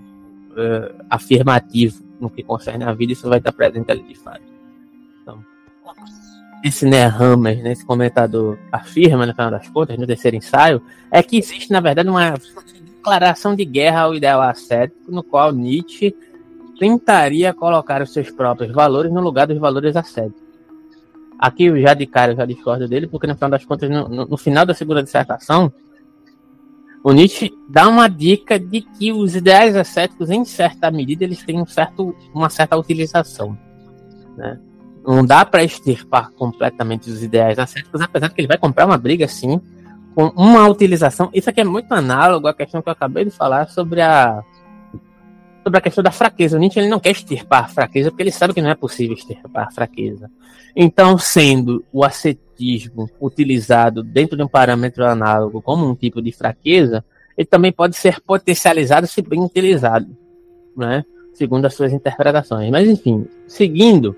[0.56, 4.53] é, afirmativo no que concerne a vida, isso vai estar presente ali de fato.
[6.64, 11.38] Esse Nehammer, né, esse comentador, afirma, no final das contas, no terceiro ensaio, é que
[11.38, 12.36] existe, na verdade, uma
[12.86, 16.16] declaração de guerra ao ideal ascético, no qual Nietzsche
[16.80, 20.42] tentaria colocar os seus próprios valores no lugar dos valores ascéticos.
[21.38, 24.26] Aqui, já de cara, eu já discordo dele, porque no final das contas, no, no,
[24.26, 25.72] no final da segunda dissertação,
[27.04, 31.62] o Nietzsche dá uma dica de que os ideais ascéticos, em certa medida, eles têm
[31.62, 33.58] um certo, uma certa utilização.
[34.38, 34.58] Né?
[35.06, 39.28] Não dá para extirpar completamente os ideais ascéticos, apesar que ele vai comprar uma briga,
[39.28, 39.60] sim,
[40.16, 41.30] com uma utilização.
[41.34, 44.44] Isso aqui é muito análogo à questão que eu acabei de falar sobre a
[45.64, 46.58] sobre a questão da fraqueza.
[46.58, 49.16] O Nietzsche ele não quer extirpar a fraqueza porque ele sabe que não é possível
[49.16, 50.30] extirpar a fraqueza.
[50.76, 57.04] Então, sendo o ascetismo utilizado dentro de um parâmetro análogo como um tipo de fraqueza,
[57.38, 60.16] ele também pode ser potencializado se bem utilizado,
[60.76, 61.06] né?
[61.34, 62.70] segundo as suas interpretações.
[62.70, 64.16] Mas, enfim, seguindo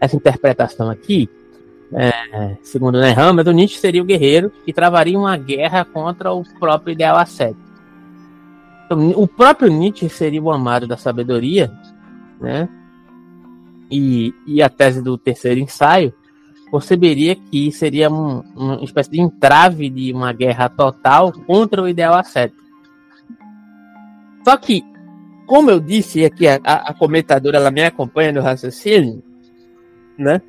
[0.00, 1.28] essa interpretação aqui,
[1.92, 6.92] é, segundo Nehammer, o Nietzsche seria o guerreiro que travaria uma guerra contra o próprio
[6.92, 7.60] ideal ascético.
[8.84, 11.72] Então, o próprio Nietzsche seria o amado da sabedoria,
[12.40, 12.68] né?
[13.90, 16.12] E, e a tese do terceiro ensaio
[16.70, 22.14] conceberia que seria um, uma espécie de entrave de uma guerra total contra o ideal
[22.14, 22.62] ascético.
[24.44, 24.84] Só que,
[25.46, 29.22] como eu disse aqui, a, a comentadora ela me acompanha no raciocínio,
[30.18, 30.40] né?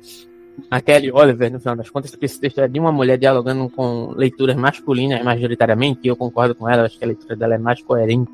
[0.70, 3.68] A Kelly Oliver, no final das contas, porque esse texto é de uma mulher dialogando
[3.70, 7.58] com leituras masculinas majoritariamente, e eu concordo com ela, acho que a leitura dela é
[7.58, 8.32] mais coerente,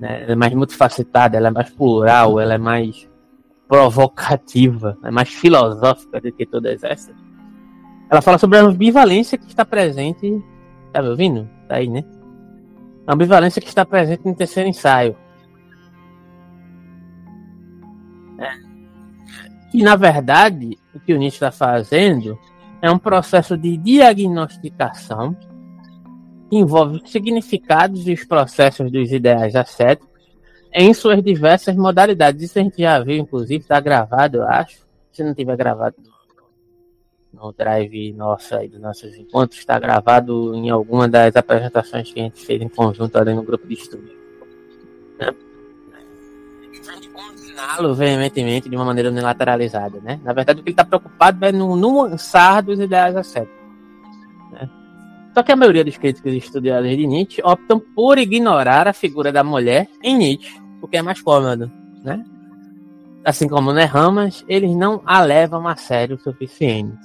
[0.00, 0.22] né?
[0.22, 3.08] ela é mais multifacetada, ela é mais plural, ela é mais
[3.68, 7.14] provocativa, é mais filosófica do que todas essas.
[8.10, 10.42] Ela fala sobre a ambivalência que está presente.
[10.92, 11.48] Tá me ouvindo?
[11.68, 12.04] Tá aí, né?
[13.06, 15.16] A ambivalência que está presente no terceiro ensaio.
[19.72, 22.38] E, na verdade, o que o Nietzsche está fazendo
[22.82, 25.36] é um processo de diagnosticação
[26.48, 30.10] que envolve significados e os processos dos ideais ascéticos
[30.72, 32.42] em suas diversas modalidades.
[32.42, 34.80] Isso a gente já viu, inclusive, está gravado, eu acho.
[35.12, 35.96] Se não tiver gravado
[37.32, 42.24] no drive nosso aí dos nossos encontros, está gravado em alguma das apresentações que a
[42.24, 44.10] gente fez em conjunto ali no grupo de estudo.
[45.18, 45.32] Né?
[47.60, 50.20] Condená-lo veementemente de uma maneira unilateralizada, né?
[50.24, 53.60] Na verdade, o que ele está preocupado é no nuançar dos ideais ascéticos.
[54.52, 54.68] Né?
[55.34, 59.44] Só que a maioria dos críticos estudiosos de Nietzsche optam por ignorar a figura da
[59.44, 61.70] mulher em Nietzsche, porque é mais cômodo,
[62.02, 62.24] né?
[63.24, 66.96] Assim como Nerramas, eles não a levam a sério o suficiente.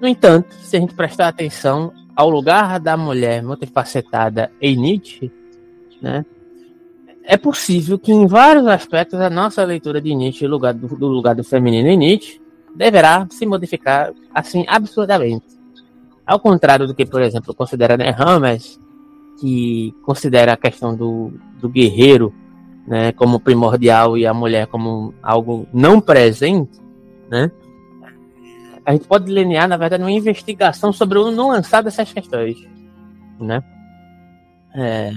[0.00, 5.30] No entanto, se a gente prestar atenção ao lugar da mulher multifacetada em Nietzsche,
[6.02, 6.26] né,
[7.24, 11.34] é possível que em vários aspectos a nossa leitura de Nietzsche lugar do, do lugar
[11.34, 12.40] do feminino em Nietzsche
[12.74, 15.46] deverá se modificar assim absurdamente.
[16.26, 18.80] Ao contrário do que, por exemplo, considera Nerhamas,
[19.40, 22.32] que considera a questão do, do guerreiro
[22.86, 26.80] né, como primordial e a mulher como algo não presente,
[27.30, 27.50] né?
[28.84, 32.56] A gente pode delinear, na verdade, uma investigação sobre o nuançar dessas questões,
[33.38, 33.62] né?
[34.74, 35.12] É,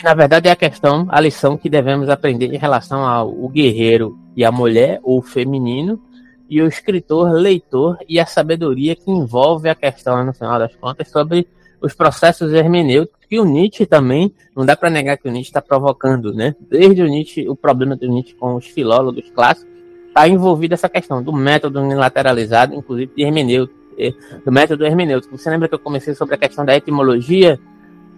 [0.00, 4.18] que na verdade é a questão, a lição que devemos aprender em relação ao guerreiro
[4.34, 6.00] e a mulher, ou feminino,
[6.48, 11.10] e o escritor, leitor e a sabedoria que envolve a questão, no final das contas,
[11.10, 11.46] sobre
[11.82, 15.60] os processos hermenêuticos que o Nietzsche também, não dá para negar que o Nietzsche está
[15.60, 16.56] provocando, né?
[16.58, 19.70] Desde o Nietzsche, o problema do Nietzsche com os filólogos clássicos,
[20.08, 25.36] está envolvida essa questão do método unilateralizado, inclusive de hermenêutico, eh, do método hermenêutico.
[25.36, 27.60] Você lembra que eu comecei sobre a questão da etimologia,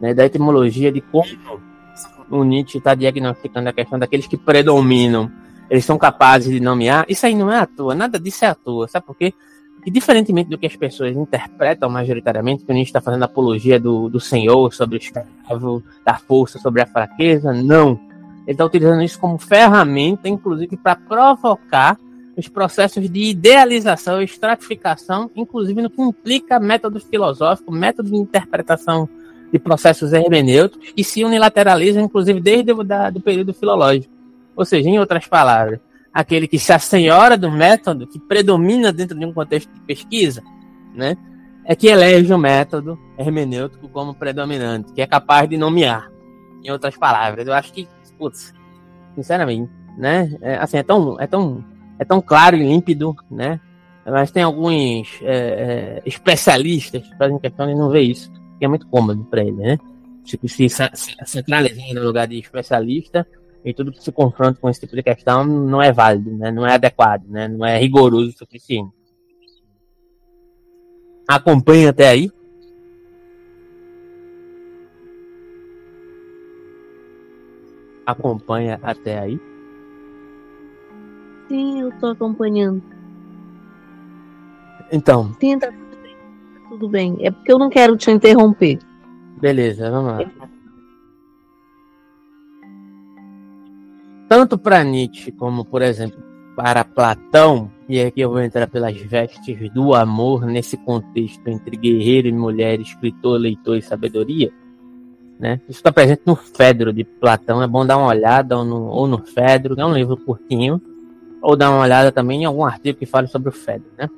[0.00, 1.26] né, da etimologia de como
[2.32, 5.30] o Nietzsche está diagnosticando a questão daqueles que predominam,
[5.68, 7.04] eles são capazes de nomear.
[7.08, 9.34] Isso aí não é à toa, nada disso é à toa, sabe por quê?
[9.74, 14.08] Porque, diferentemente do que as pessoas interpretam majoritariamente, que o Nietzsche está fazendo apologia do,
[14.08, 17.98] do senhor sobre o escravo, da força sobre a fraqueza, não.
[18.42, 21.98] Ele está utilizando isso como ferramenta, inclusive, para provocar
[22.36, 29.08] os processos de idealização e estratificação, inclusive no que implica método filosófico, método de interpretação
[29.52, 34.12] de processos hermenêuticos que se unilateralizam, inclusive, desde o período filológico.
[34.56, 35.78] Ou seja, em outras palavras,
[36.12, 40.42] aquele que se assenhora do método, que predomina dentro de um contexto de pesquisa,
[40.94, 41.16] né,
[41.64, 46.10] é que elege o método hermenêutico como predominante, que é capaz de nomear.
[46.64, 47.86] Em outras palavras, eu acho que,
[48.18, 48.54] putz,
[49.14, 51.62] sinceramente, né, é, assim, é tão, é tão,
[51.98, 53.60] é tão claro e límpido, né,
[54.04, 58.30] mas tem alguns é, é, especialistas que fazem questão de não ver isso
[58.62, 59.76] que é muito cômodo para ele, né?
[60.22, 63.26] Tipo, se, se centralizar no lugar de especialista
[63.64, 66.52] e tudo que se confronta com esse tipo de questão não é válido, né?
[66.52, 67.48] Não é adequado, né?
[67.48, 68.92] Não é rigoroso o suficiente.
[71.26, 72.30] Acompanha até aí.
[78.06, 79.40] Acompanha até aí.
[81.48, 82.80] Sim, eu tô acompanhando.
[84.92, 85.32] Então.
[85.34, 85.81] Tenta
[86.72, 87.18] tudo bem.
[87.20, 88.78] É porque eu não quero te interromper.
[89.40, 90.30] Beleza, vamos lá.
[94.28, 96.18] Tanto para Nietzsche como, por exemplo,
[96.56, 102.28] para Platão, e aqui eu vou entrar pelas vestes do amor nesse contexto entre guerreiro
[102.28, 104.50] e mulher, escritor, leitor e sabedoria,
[105.38, 105.60] né?
[105.68, 107.62] Isso está presente no Fedro de Platão.
[107.62, 110.80] É bom dar uma olhada ou no, ou no Fedro, é um livro curtinho,
[111.42, 114.08] ou dar uma olhada também em algum artigo que fale sobre o Fedro, né?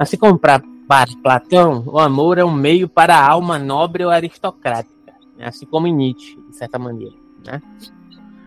[0.00, 4.10] Mas se comprar para Platão, o amor é um meio para a alma nobre ou
[4.10, 5.44] aristocrática, né?
[5.44, 7.14] assim como em Nietzsche, de certa maneira.
[7.46, 7.60] Né?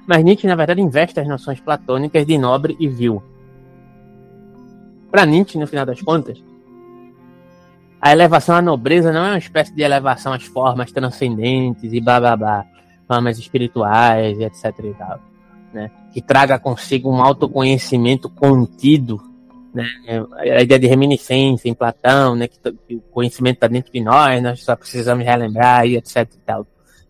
[0.07, 3.21] Mas Nietzsche, na verdade, investe as noções platônicas de nobre e vil.
[5.11, 6.43] Para Nietzsche, no final das contas,
[8.01, 12.19] a elevação à nobreza não é uma espécie de elevação às formas transcendentes e blá
[12.19, 12.65] blá blá,
[13.07, 15.19] formas espirituais e etc e tal,
[15.71, 15.91] né?
[16.11, 19.32] Que traga consigo um autoconhecimento contido
[19.73, 19.85] né?
[20.37, 22.47] A ideia de reminiscência em Platão, né?
[22.47, 26.37] Que, que o conhecimento está dentro de nós, nós só precisamos relembrar e etc e
[26.45, 26.67] tal,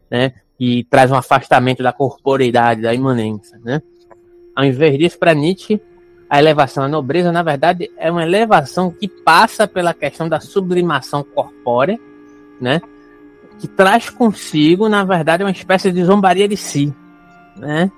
[0.10, 0.34] né?
[0.60, 3.82] E traz um afastamento da corporeidade, da imanência, né?
[4.56, 5.82] Ao invés disso, para Nietzsche,
[6.30, 11.24] a elevação à nobreza, na verdade, é uma elevação que passa pela questão da sublimação
[11.24, 12.00] corpórea,
[12.62, 12.82] né?
[13.60, 16.94] Que traz consigo, na verdade, uma espécie de zombaria de si,
[17.58, 17.92] né?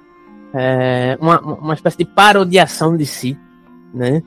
[0.55, 3.37] é, uma, uma espécie de parodiação de si,
[3.93, 4.23] né?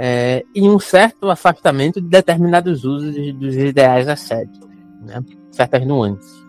[0.00, 4.68] É, e um certo afastamento de determinados usos dos ideais ascéticos,
[5.02, 5.20] né?
[5.50, 6.46] certas nuances.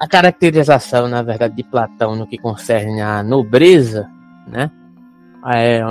[0.00, 4.10] A caracterização, na verdade, de Platão no que concerne à nobreza,
[4.46, 4.70] né?
[5.54, 5.82] É,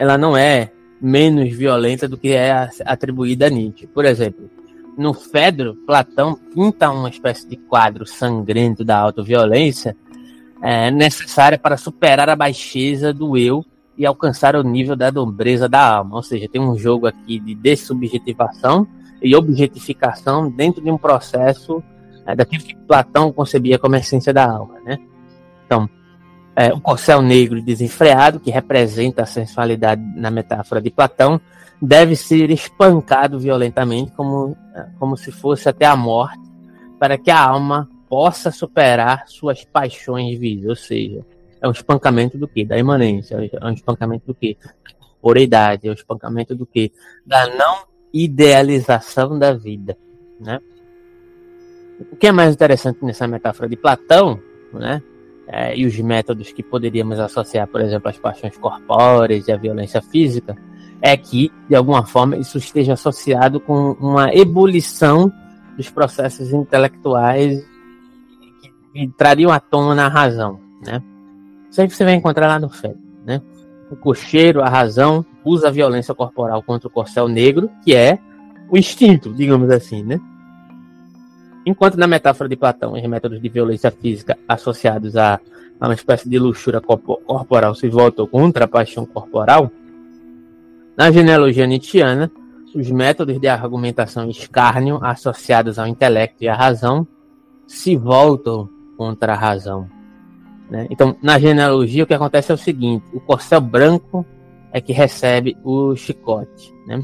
[0.00, 3.86] ela não é menos violenta do que é atribuída a Nietzsche.
[3.86, 4.50] Por exemplo,
[4.96, 9.96] no Fedro, Platão pinta uma espécie de quadro sangrento da autoviolência
[10.60, 13.64] é, necessária para superar a baixeza do eu
[13.98, 16.16] e alcançar o nível da nobreza da alma.
[16.16, 18.86] Ou seja, tem um jogo aqui de dessubjetivação
[19.20, 21.82] e objetificação dentro de um processo
[22.24, 24.78] é, daquilo que Platão concebia como a essência da alma.
[24.84, 24.98] Né?
[25.66, 25.90] Então,
[26.54, 31.40] é, o corcel negro desenfreado, que representa a sensualidade na metáfora de Platão,
[31.82, 34.56] deve ser espancado violentamente, como,
[34.98, 36.38] como se fosse até a morte,
[36.98, 40.68] para que a alma possa superar suas paixões vidas.
[40.68, 41.26] Ou seja,
[41.60, 42.64] é um espancamento do que?
[42.64, 43.36] Da imanência.
[43.52, 44.56] É um espancamento do que?
[45.20, 45.88] Oreidade.
[45.88, 46.92] É um espancamento do que?
[47.26, 49.96] Da não idealização da vida.
[50.40, 50.60] Né?
[52.12, 54.40] O que é mais interessante nessa metáfora de Platão,
[54.72, 55.02] né?
[55.50, 60.02] É, e os métodos que poderíamos associar, por exemplo, às paixões corpóreas e à violência
[60.02, 60.54] física,
[61.00, 65.32] é que, de alguma forma, isso esteja associado com uma ebulição
[65.74, 67.64] dos processos intelectuais
[68.60, 71.02] que, que trariam à tona a razão, né?
[71.76, 73.40] Aí você vai encontrar lá no Fed, né?
[73.90, 78.18] O cocheiro, a razão, usa a violência corporal contra o corcel negro, que é
[78.68, 80.20] o instinto, digamos assim, né?
[81.64, 85.40] Enquanto na metáfora de Platão, os métodos de violência física associados a,
[85.80, 89.70] a uma espécie de luxúria corporal se voltam contra a paixão corporal,
[90.96, 92.30] na genealogia nietzschiana,
[92.74, 97.06] os métodos de argumentação e escárnio associados ao intelecto e à razão
[97.66, 99.97] se voltam contra a razão.
[100.70, 100.86] Né?
[100.90, 104.24] Então, na genealogia, o que acontece é o seguinte: o corcel branco
[104.72, 106.74] é que recebe o chicote.
[106.86, 107.02] Né?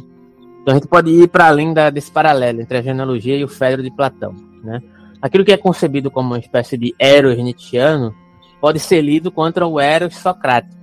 [0.63, 3.49] Então, a gente pode ir para além da, desse paralelo entre a genealogia e o
[3.49, 4.35] Fedro de Platão.
[4.63, 4.83] Né?
[5.21, 8.15] Aquilo que é concebido como uma espécie de Eros nietzschiano
[8.61, 10.75] pode ser lido contra o Eros socrático,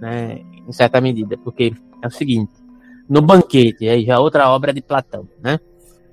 [0.00, 0.40] né?
[0.66, 1.72] em certa medida, porque
[2.02, 2.52] é o seguinte:
[3.08, 5.58] no banquete, aí já outra obra de Platão, né?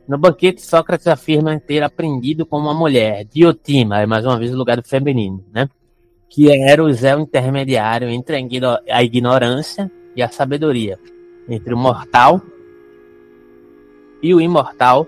[0.07, 4.57] No banquete, Sócrates afirma ter aprendido com uma mulher, Diotima, é mais uma vez o
[4.57, 5.69] lugar do feminino, né?
[6.29, 8.35] Que era o Zé intermediário entre
[8.89, 10.99] a ignorância e a sabedoria,
[11.47, 12.41] entre o mortal
[14.21, 15.05] e o imortal,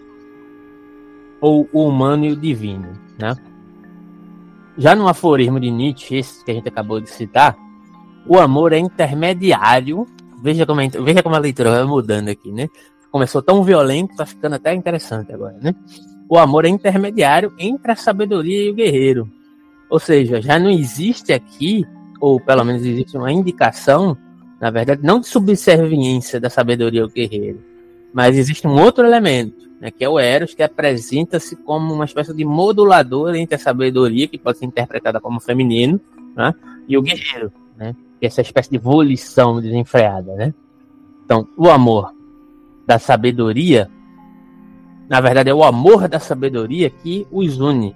[1.40, 3.36] ou o humano e o divino, né?
[4.78, 7.56] Já no aforismo de Nietzsche, esse que a gente acabou de citar,
[8.28, 10.06] o amor é intermediário
[10.46, 12.70] Veja como, é, veja como a leitura vai mudando aqui, né?
[13.10, 15.74] Começou tão violento, tá ficando até interessante agora, né?
[16.30, 19.28] O amor é intermediário entre a sabedoria e o guerreiro.
[19.96, 21.86] Ou seja, já não existe aqui,
[22.20, 24.18] ou pelo menos existe uma indicação,
[24.60, 27.64] na verdade, não de subserviência da sabedoria ao guerreiro,
[28.14, 32.34] mas existe um outro elemento, né, que é o Eros, que apresenta-se como uma espécie
[32.34, 35.98] de modulador entre a sabedoria, que pode ser interpretada como feminino,
[36.36, 36.54] né,
[36.90, 37.96] e o guerreiro, né?
[38.22, 40.54] essa espécie de volição desenfreada, né?
[41.24, 42.14] Então, o amor
[42.86, 43.90] da sabedoria,
[45.08, 47.96] na verdade, é o amor da sabedoria que os une.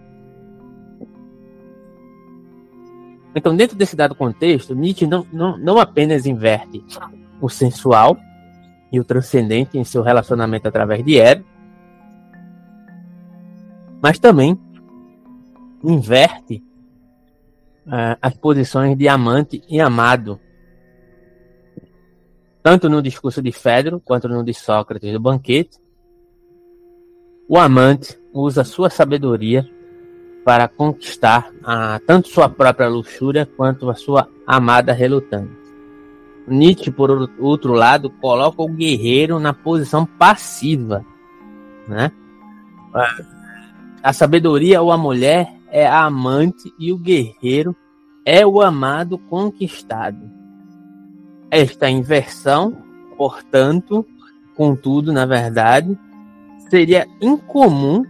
[3.35, 6.83] Então, dentro desse dado contexto, Nietzsche não, não, não apenas inverte
[7.39, 8.17] o sensual
[8.91, 11.45] e o transcendente em seu relacionamento através de Eros,
[14.01, 14.59] mas também
[15.83, 16.63] inverte
[17.85, 20.39] uh, as posições de amante e amado,
[22.63, 25.77] tanto no discurso de Fedro quanto no de Sócrates do banquete.
[27.47, 29.67] O amante usa sua sabedoria
[30.43, 35.59] para conquistar a, tanto sua própria luxúria quanto a sua amada relutante.
[36.47, 41.05] Nietzsche, por outro lado, coloca o guerreiro na posição passiva.
[41.87, 42.11] Né?
[44.01, 47.75] A sabedoria ou a mulher é a amante e o guerreiro
[48.25, 50.29] é o amado conquistado.
[51.51, 52.77] Esta inversão,
[53.17, 54.05] portanto,
[54.55, 55.97] contudo, na verdade,
[56.69, 58.03] seria incomum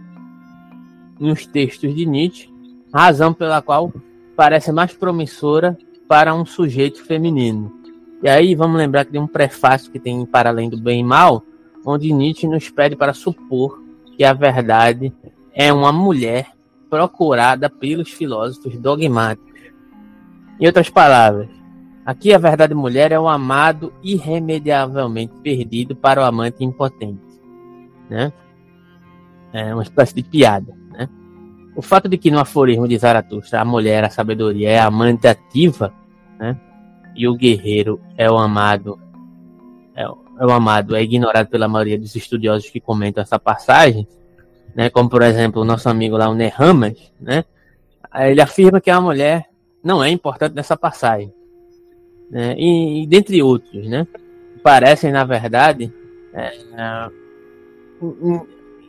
[1.20, 2.48] nos textos de Nietzsche,
[2.92, 3.92] razão pela qual
[4.34, 5.76] parece mais promissora
[6.08, 7.70] para um sujeito feminino.
[8.22, 11.04] E aí vamos lembrar que tem um prefácio que tem Para Além do Bem e
[11.04, 11.44] Mal,
[11.84, 13.82] onde Nietzsche nos pede para supor
[14.16, 15.12] que a verdade
[15.52, 16.48] é uma mulher
[16.88, 19.60] procurada pelos filósofos dogmáticos.
[20.58, 21.48] Em outras palavras,
[22.04, 27.20] aqui a verdade mulher é o amado irremediavelmente perdido para o amante impotente,
[28.08, 28.32] né?
[29.52, 30.79] É uma espécie de piada?
[31.74, 35.26] O fato de que no aforismo de Zaratustra a mulher, a sabedoria, é a amante
[35.26, 35.92] ativa,
[36.38, 36.56] né?
[37.14, 38.98] E o guerreiro é o amado,
[39.94, 44.06] é, é o amado, é ignorado pela maioria dos estudiosos que comentam essa passagem,
[44.74, 44.90] né?
[44.90, 47.44] Como por exemplo o nosso amigo lá, o Nehamas, né?
[48.14, 49.46] Ele afirma que a mulher
[49.82, 51.32] não é importante nessa passagem,
[52.30, 52.54] né?
[52.58, 54.06] E, e dentre outros, né?
[54.62, 55.92] Parecem na verdade
[56.34, 57.10] é, é,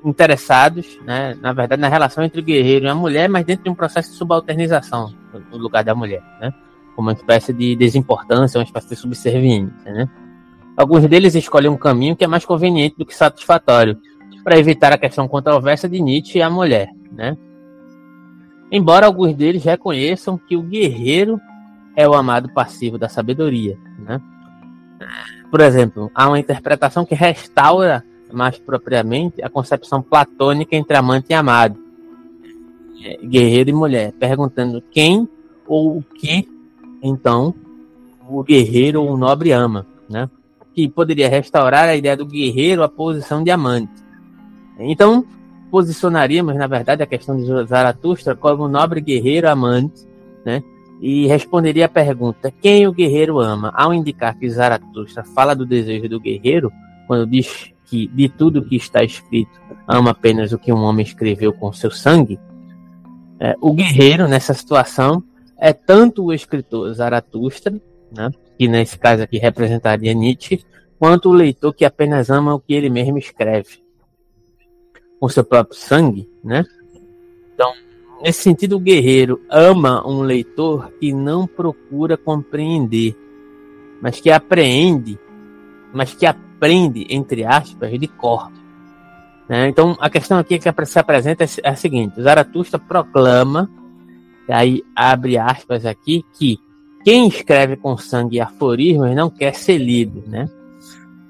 [0.03, 3.69] interessados, né, na verdade, na relação entre o guerreiro e a mulher, mas dentro de
[3.69, 5.13] um processo de subalternização
[5.51, 6.51] no lugar da mulher, né,
[6.95, 10.09] como uma espécie de desimportância, uma espécie de subserviência, né.
[10.75, 13.97] Alguns deles escolhem um caminho que é mais conveniente do que satisfatório,
[14.43, 17.37] para evitar a questão controversa de Nietzsche e a mulher, né.
[18.71, 21.39] Embora alguns deles reconheçam que o guerreiro
[21.95, 24.19] é o amado passivo da sabedoria, né.
[25.51, 31.33] Por exemplo, há uma interpretação que restaura mais propriamente a concepção platônica entre amante e
[31.33, 31.77] amado,
[33.03, 35.27] é, guerreiro e mulher, perguntando quem
[35.67, 36.47] ou o que
[37.01, 37.53] então
[38.29, 40.29] o guerreiro ou o nobre ama, né?
[40.73, 43.91] Que poderia restaurar a ideia do guerreiro à posição de amante.
[44.79, 45.25] Então,
[45.69, 50.05] posicionaríamos, na verdade, a questão de Zaratustra como nobre guerreiro amante,
[50.45, 50.63] né?
[51.01, 53.71] E responderia a pergunta: quem o guerreiro ama?
[53.75, 56.71] Ao indicar que Zaratustra fala do desejo do guerreiro,
[57.07, 61.51] quando diz que de tudo que está escrito ama apenas o que um homem escreveu
[61.51, 62.39] com seu sangue,
[63.37, 65.21] é, o guerreiro nessa situação
[65.59, 67.73] é tanto o escritor Zaratustra,
[68.15, 70.63] né, que nesse caso aqui representaria Nietzsche,
[70.97, 73.83] quanto o leitor que apenas ama o que ele mesmo escreve
[75.19, 76.63] com seu próprio sangue, né?
[77.53, 77.73] Então,
[78.23, 83.15] nesse sentido, o guerreiro ama um leitor que não procura compreender,
[84.01, 85.19] mas que apreende,
[85.93, 88.51] mas que aprende entre aspas, de cor.
[89.49, 89.67] Né?
[89.67, 93.69] Então, a questão aqui que se apresenta é a seguinte: Zaratustra proclama,
[94.47, 96.59] e aí abre aspas aqui, que
[97.03, 100.49] quem escreve com sangue aforismos não quer ser lido, né?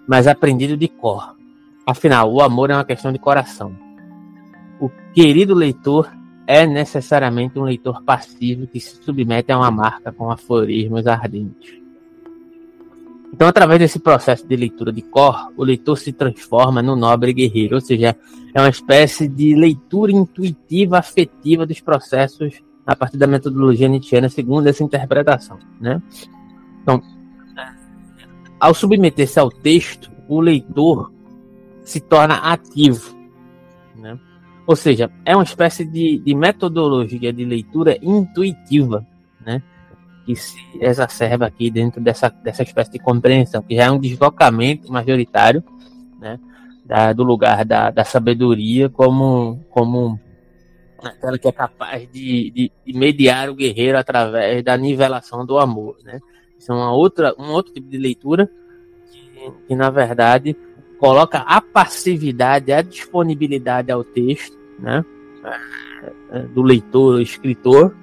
[0.07, 1.35] mas aprendido de cor.
[1.85, 3.75] Afinal, o amor é uma questão de coração.
[4.79, 6.11] O querido leitor
[6.45, 11.80] é necessariamente um leitor passivo que se submete a uma marca com aforismos ardentes.
[13.33, 17.75] Então, através desse processo de leitura de cor, o leitor se transforma no nobre guerreiro,
[17.75, 18.15] ou seja,
[18.53, 24.67] é uma espécie de leitura intuitiva, afetiva dos processos a partir da metodologia nietzschiana, segundo
[24.67, 25.57] essa interpretação.
[25.79, 26.01] Né?
[26.81, 27.01] Então,
[28.59, 31.11] ao submeter-se ao texto, o leitor
[31.83, 33.15] se torna ativo.
[33.95, 34.19] Né?
[34.67, 39.05] Ou seja, é uma espécie de, de metodologia de leitura intuitiva.
[39.45, 39.63] Né?
[40.25, 44.91] Que se exacerba aqui dentro dessa, dessa espécie de compreensão, que já é um deslocamento
[44.91, 45.63] majoritário
[46.19, 46.39] né,
[46.85, 50.19] da, do lugar da, da sabedoria como, como
[51.03, 55.97] aquela que é capaz de, de, de, mediar o guerreiro através da nivelação do amor.
[56.03, 56.19] Né?
[56.57, 58.49] Isso é uma outra, um outro tipo de leitura
[59.11, 60.55] que, que na verdade,
[60.99, 65.03] coloca a passividade, a disponibilidade ao texto né,
[66.53, 67.95] do leitor, do escritor,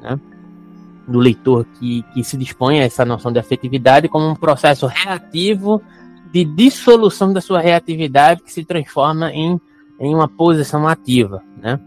[0.00, 0.20] né,
[1.06, 5.82] do leitor que, que se dispõe a essa noção de afetividade como um processo reativo
[6.32, 9.60] de dissolução da sua reatividade que se transforma em,
[10.00, 11.78] em uma posição ativa, né?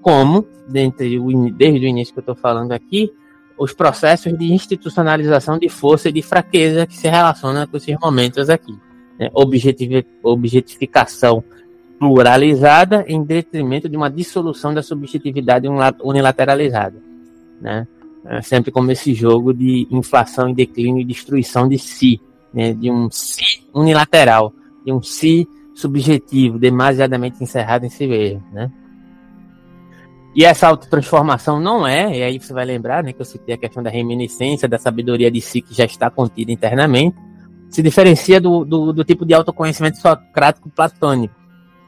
[0.00, 3.12] Como, desde o, desde o início que eu estou falando aqui,
[3.58, 8.48] os processos de institucionalização de força e de fraqueza que se relacionam com esses momentos
[8.48, 8.76] aqui.
[9.18, 9.30] Né?
[10.22, 11.44] objetificação
[11.98, 15.68] pluralizada em detrimento de uma dissolução da subjetividade
[16.02, 16.96] unilateralizada.
[17.60, 17.86] Né?
[18.24, 22.20] É sempre como esse jogo de inflação e declínio e destruição de si,
[22.54, 22.72] né?
[22.72, 24.52] de um si unilateral,
[24.84, 28.42] de um si subjetivo, demasiadamente encerrado em si mesmo.
[28.52, 28.70] Né?
[30.34, 33.58] E essa autotransformação não é, e aí você vai lembrar né, que eu citei a
[33.58, 37.16] questão da reminiscência, da sabedoria de si que já está contida internamente,
[37.68, 41.34] se diferencia do, do, do tipo de autoconhecimento socrático platônico.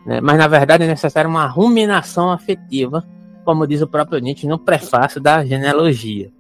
[0.05, 0.21] Né?
[0.21, 3.07] Mas, na verdade, é necessária uma ruminação afetiva
[3.45, 6.33] como diz o próprio Nietzsche no prefácio da genealogia.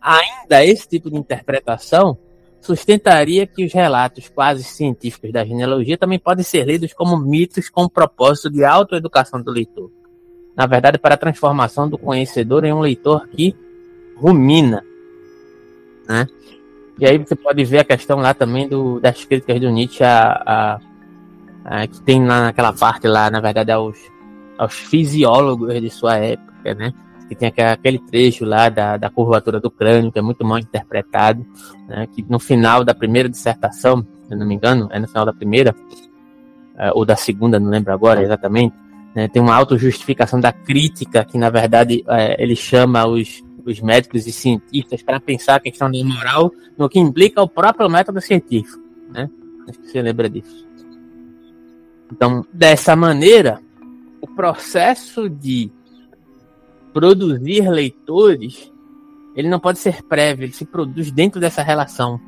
[0.00, 2.16] Ainda esse tipo de interpretação
[2.60, 7.84] sustentaria que os relatos quase científicos da genealogia também podem ser lidos como mitos com
[7.84, 9.90] o propósito de autoeducação do leitor.
[10.54, 13.54] Na verdade, para a transformação do conhecedor em um leitor que
[14.16, 14.84] rumina.
[16.06, 16.26] Né?
[16.98, 20.42] E aí você pode ver a questão lá também do, das críticas do Nietzsche a,
[20.46, 20.80] a,
[21.64, 23.98] a, que tem lá naquela parte lá, na verdade, aos,
[24.58, 26.92] aos fisiólogos de sua época né?
[27.28, 31.46] Que tem aquele trecho lá da, da curvatura do crânio, que é muito mal interpretado,
[31.88, 32.06] né?
[32.12, 35.74] Que no final da primeira dissertação, se não me engano, é no final da primeira,
[36.76, 38.74] é, ou da segunda, não lembro agora exatamente,
[39.14, 39.28] Né?
[39.28, 44.32] Tem uma autojustificação da crítica, que na verdade é, ele chama os, os médicos e
[44.32, 48.80] cientistas para pensar a questão da moral no que implica o próprio método científico.
[49.12, 49.28] Né?
[49.68, 50.66] Acho que você lembra disso.
[52.12, 53.60] Então, dessa maneira,
[54.20, 55.70] o processo de
[56.92, 58.72] produzir leitores,
[59.34, 62.20] ele não pode ser prévio, ele se produz dentro dessa relação.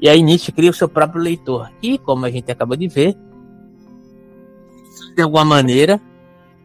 [0.00, 1.70] E aí Nietzsche cria o seu próprio leitor.
[1.82, 3.16] E, como a gente acabou de ver,
[5.14, 6.00] de alguma maneira,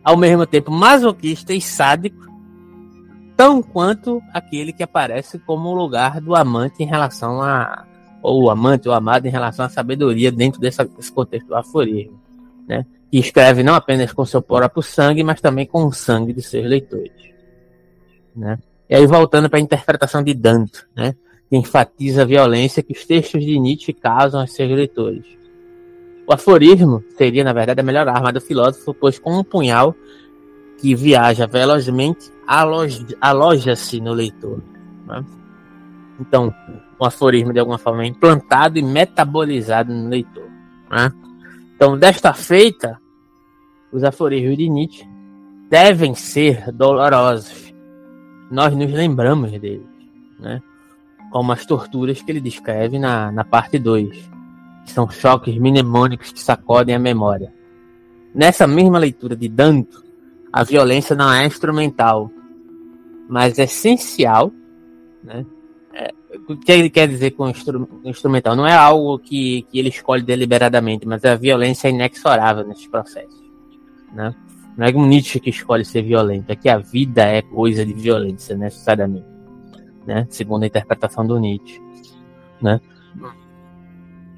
[0.04, 2.26] ao mesmo tempo masoquista e sádico,
[3.36, 7.86] tão quanto aquele que aparece como o lugar do amante em relação a
[8.22, 12.20] ou o amante ou amado em relação à sabedoria dentro dessa, desse contexto do aforismo,
[12.68, 12.86] né?
[13.12, 16.66] Que escreve não apenas com seu próprio sangue, mas também com o sangue de seus
[16.66, 17.12] leitores,
[18.36, 18.60] né?
[18.90, 21.16] E aí voltando para a interpretação de Dante, né?
[21.50, 25.26] Que enfatiza a violência que os textos de Nietzsche causam aos seus leitores.
[26.28, 29.96] O aforismo seria, na verdade, a melhor arma do filósofo, pois com um punhal
[30.78, 32.32] que viaja velozmente,
[33.22, 34.62] aloja-se no leitor.
[35.08, 35.26] Né?
[36.20, 36.54] Então,
[37.00, 40.50] o aforismo, de alguma forma, é implantado e metabolizado no leitor.
[40.92, 41.12] Né?
[41.78, 43.00] Então, desta feita,
[43.94, 45.08] os aforismos de Nietzsche
[45.70, 47.72] devem ser dolorosos.
[48.50, 49.86] Nós nos lembramos deles,
[50.40, 50.60] né?
[51.32, 54.10] como as torturas que ele descreve na, na parte 2,
[54.86, 57.54] que são choques mnemônicos que sacodem a memória.
[58.34, 60.04] Nessa mesma leitura de Danto,
[60.52, 62.32] a violência não é instrumental,
[63.30, 64.52] mas é essencial
[65.24, 65.46] né?
[66.48, 68.56] O que ele quer dizer com instru instrumental?
[68.56, 73.42] Não é algo que, que ele escolhe deliberadamente, mas é a violência inexorável nesses processos.
[74.14, 74.34] Né?
[74.78, 77.94] Não é um Nietzsche que escolhe ser violento, é que a vida é coisa de
[77.94, 79.28] violência, necessariamente.
[80.06, 80.28] Né?
[80.30, 81.82] Segundo a interpretação do Nietzsche.
[82.62, 82.80] Né?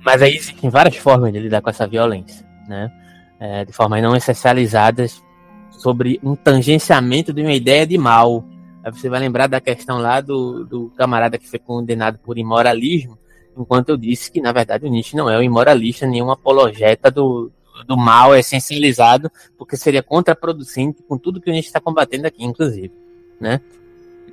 [0.03, 2.91] Mas aí existem várias formas de lidar com essa violência, né?
[3.39, 5.23] É, de formas não essencializadas
[5.69, 8.43] sobre um tangenciamento de uma ideia de mal,
[8.91, 13.17] Você vai lembrar da questão lá do, do camarada que foi condenado por imoralismo,
[13.57, 17.51] enquanto eu disse que, na verdade, o Nietzsche não é um imoralista, nenhum apologeta do,
[17.85, 22.91] do mal essencializado, porque seria contraproducente com tudo que o Nietzsche está combatendo aqui, inclusive.
[23.39, 23.61] Né?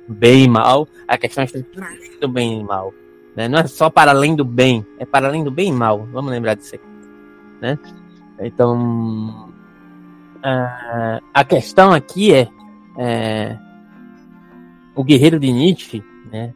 [0.07, 1.47] Bem e mal, a questão é
[2.19, 2.93] do bem e mal.
[3.35, 3.47] Né?
[3.47, 6.07] Não é só para além do bem, é para além do bem e mal.
[6.11, 6.87] Vamos lembrar disso aqui.
[7.61, 7.77] Né?
[8.39, 9.51] Então,
[10.41, 12.47] a, a questão aqui é,
[12.97, 13.57] é
[14.97, 16.53] o guerreiro de Nietzsche, né,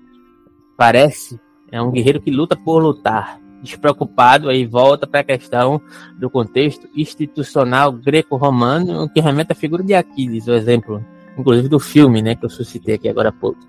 [0.75, 1.39] parece
[1.71, 5.79] é um guerreiro que luta por lutar, despreocupado, aí volta para a questão
[6.19, 11.05] do contexto institucional greco-romano, que remete à figura de Aquiles, o exemplo,
[11.37, 13.59] inclusive do filme, né, que eu suscitei aqui agora há pouco.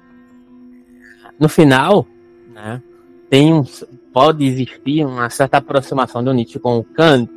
[1.39, 2.07] No final,
[2.53, 2.83] né,
[3.29, 3.63] tem um,
[4.13, 7.31] pode existir uma certa aproximação do Nietzsche com o Kant,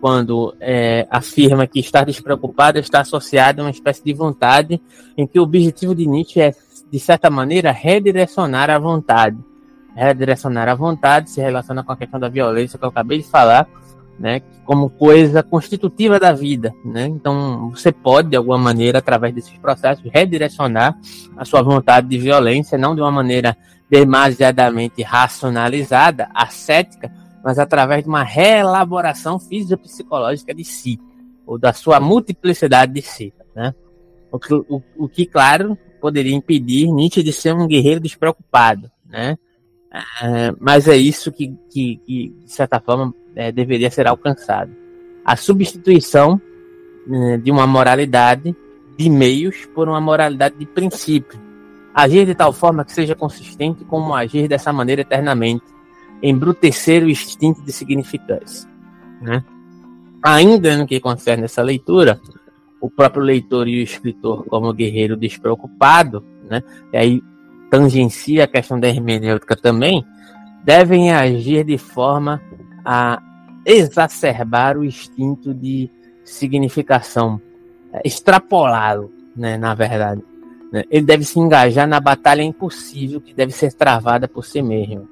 [0.00, 4.80] quando é, afirma que estar despreocupado está associado a uma espécie de vontade
[5.16, 6.54] em que o objetivo de Nietzsche é,
[6.90, 9.36] de certa maneira, redirecionar a vontade.
[9.94, 13.68] Redirecionar a vontade se relaciona com a questão da violência que eu acabei de falar,
[14.18, 16.72] né, como coisa constitutiva da vida.
[16.84, 17.06] Né?
[17.06, 20.98] Então, você pode, de alguma maneira, através desses processos, redirecionar
[21.36, 23.56] a sua vontade de violência, não de uma maneira
[23.90, 27.10] demasiadamente racionalizada, ascética,
[27.42, 30.98] mas através de uma reelaboração fisiopsicológica de si,
[31.46, 33.32] ou da sua multiplicidade de si.
[33.54, 33.74] Né?
[34.30, 38.90] O, que, o, o que, claro, poderia impedir Nietzsche de ser um guerreiro despreocupado.
[39.06, 39.36] Né?
[40.22, 44.70] É, mas é isso que, que, que de certa forma, é, deveria ser alcançado.
[45.24, 46.40] A substituição
[47.10, 48.54] é, de uma moralidade
[48.96, 51.40] de meios por uma moralidade de princípio.
[51.94, 55.64] Agir de tal forma que seja consistente como agir dessa maneira eternamente
[56.22, 58.68] embrutecer o instinto de significância.
[59.20, 59.44] Né?
[60.22, 62.20] Ainda no que concerne essa leitura,
[62.80, 66.62] o próprio leitor e o escritor, como guerreiro despreocupado, né,
[66.92, 67.22] e aí
[67.70, 70.04] tangencia a questão da hermenêutica também,
[70.64, 72.40] devem agir de forma
[72.84, 73.20] a
[73.64, 75.90] exacerbar o instinto de
[76.24, 77.40] significação,
[77.92, 80.22] é, extrapolá-lo, né, na verdade.
[80.72, 80.84] Né?
[80.90, 85.08] Ele deve se engajar na batalha impossível que deve ser travada por si mesmo.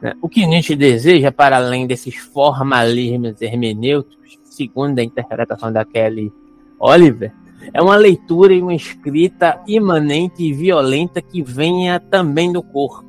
[0.00, 0.14] Né?
[0.20, 6.32] O que Nietzsche deseja, para além desses formalismos hermenêuticos, segundo a interpretação da Kelly
[6.78, 7.32] Oliver,
[7.72, 13.04] é uma leitura e uma escrita imanente e violenta que venha também do corpo.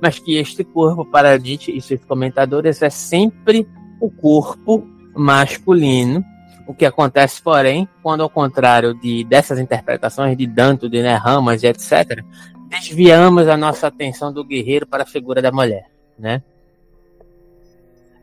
[0.00, 3.68] Mas que este corpo, para Nietzsche e seus comentadores, é sempre
[4.00, 6.24] o corpo masculino.
[6.66, 11.66] O que acontece, porém, quando ao contrário de dessas interpretações de Danto, de Nerramas e
[11.66, 12.24] etc.,
[12.68, 15.91] desviamos a nossa atenção do guerreiro para a figura da mulher
[16.22, 16.42] né?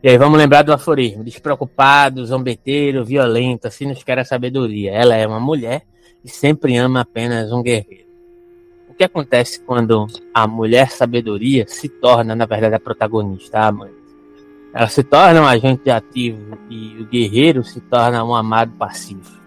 [0.02, 4.90] E aí vamos lembrar do aforismo: despreocupado, zombeteiro, violento, assim nos quer a sabedoria.
[4.92, 5.82] Ela é uma mulher
[6.24, 8.08] e sempre ama apenas um guerreiro.
[8.88, 14.00] O que acontece quando a mulher sabedoria se torna, na verdade, a protagonista, a?
[14.72, 19.38] Ela se torna um agente ativo e o guerreiro se torna um amado passivo,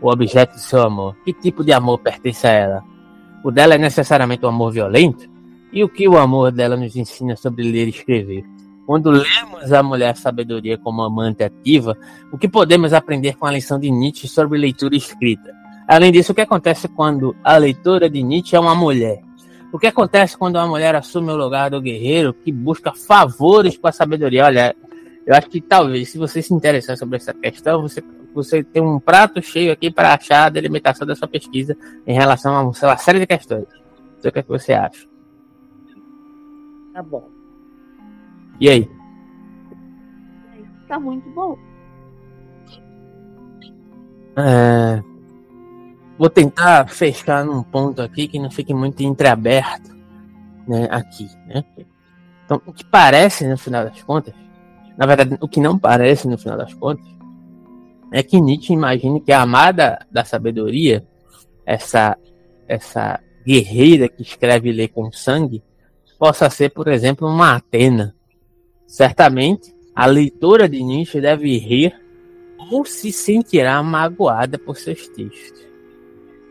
[0.00, 1.16] o objeto de seu amor.
[1.24, 2.84] Que tipo de amor pertence a ela?
[3.44, 5.28] O dela é necessariamente um amor violento?
[5.72, 8.44] E o que o amor dela nos ensina sobre ler e escrever?
[8.86, 11.94] Quando lemos a mulher sabedoria como amante ativa,
[12.32, 15.52] o que podemos aprender com a lição de Nietzsche sobre leitura escrita?
[15.86, 19.22] Além disso, o que acontece quando a leitora de Nietzsche é uma mulher?
[19.70, 23.88] O que acontece quando uma mulher assume o lugar do guerreiro que busca favores com
[23.88, 24.46] a sabedoria?
[24.46, 24.74] Olha,
[25.26, 28.02] eu acho que talvez, se você se interessar sobre essa questão, você,
[28.34, 32.56] você tem um prato cheio aqui para achar a delimitação da sua pesquisa em relação
[32.56, 33.66] a uma série de questões.
[34.18, 35.06] Sei o que, é que você acha.
[36.98, 37.30] Tá bom.
[38.58, 38.90] E aí?
[40.88, 41.56] Tá muito bom.
[44.36, 45.00] É...
[46.18, 49.96] Vou tentar fechar num ponto aqui que não fique muito entreaberto,
[50.66, 51.64] né, aqui, né?
[52.44, 54.34] Então, o que parece no final das contas,
[54.96, 57.06] na verdade, o que não parece no final das contas,
[58.12, 61.06] é que Nietzsche imagina que a amada da sabedoria,
[61.64, 62.18] essa
[62.66, 65.62] essa guerreira que escreve e lê com sangue,
[66.18, 68.14] possa ser, por exemplo, uma Atena,
[68.88, 71.94] Certamente, a leitora de Nietzsche deve rir
[72.72, 75.68] ou se sentirá magoada por seus textos.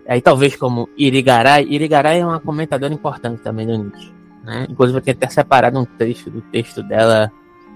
[0.08, 4.14] Aí talvez como Irigaray, Irigaray é uma comentadora importante também do Nietzsche.
[4.44, 4.68] Né?
[4.70, 7.32] Inclusive eu tenho até separado um trecho do texto dela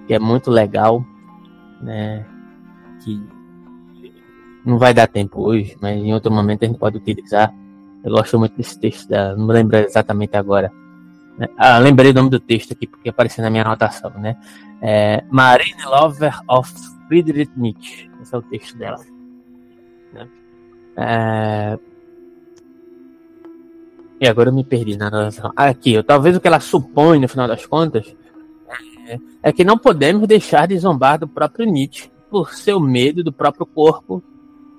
[0.05, 1.03] que é muito legal,
[1.81, 2.23] né?
[3.03, 3.19] Que
[4.63, 7.51] não vai dar tempo hoje, mas em outro momento a gente pode utilizar.
[8.03, 10.71] Eu gosto muito desse texto dela, não me lembro exatamente agora.
[11.38, 11.47] Né?
[11.57, 14.38] Ah, lembrei o nome do texto aqui porque apareceu na minha anotação, né?
[14.82, 16.71] É, Marine Lover of
[17.07, 18.09] Friedrich Nietzsche.
[18.21, 18.99] Esse é o texto dela.
[20.13, 20.27] Né?
[20.97, 21.79] É...
[24.19, 25.51] E agora eu me perdi na anotação.
[25.55, 28.15] Ah, aqui, talvez o que ela supõe no final das contas
[29.07, 33.34] é, é que não podemos deixar de zombar do próprio Nietzsche por seu medo do
[33.34, 34.23] próprio corpo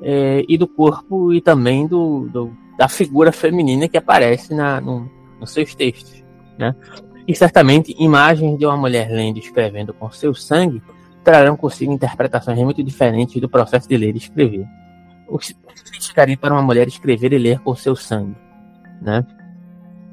[0.01, 5.11] é, e do corpo e também do, do, da figura feminina que aparece na, no,
[5.39, 6.22] nos seus textos.
[6.63, 6.77] Né?
[7.27, 10.81] E certamente imagens de uma mulher lendo e escrevendo com seu sangue
[11.25, 14.65] trarão consigo interpretações muito diferentes do processo de ler e escrever.
[15.29, 18.37] O que significaria para uma mulher escrever e ler com seu sangue?
[19.01, 19.27] Né?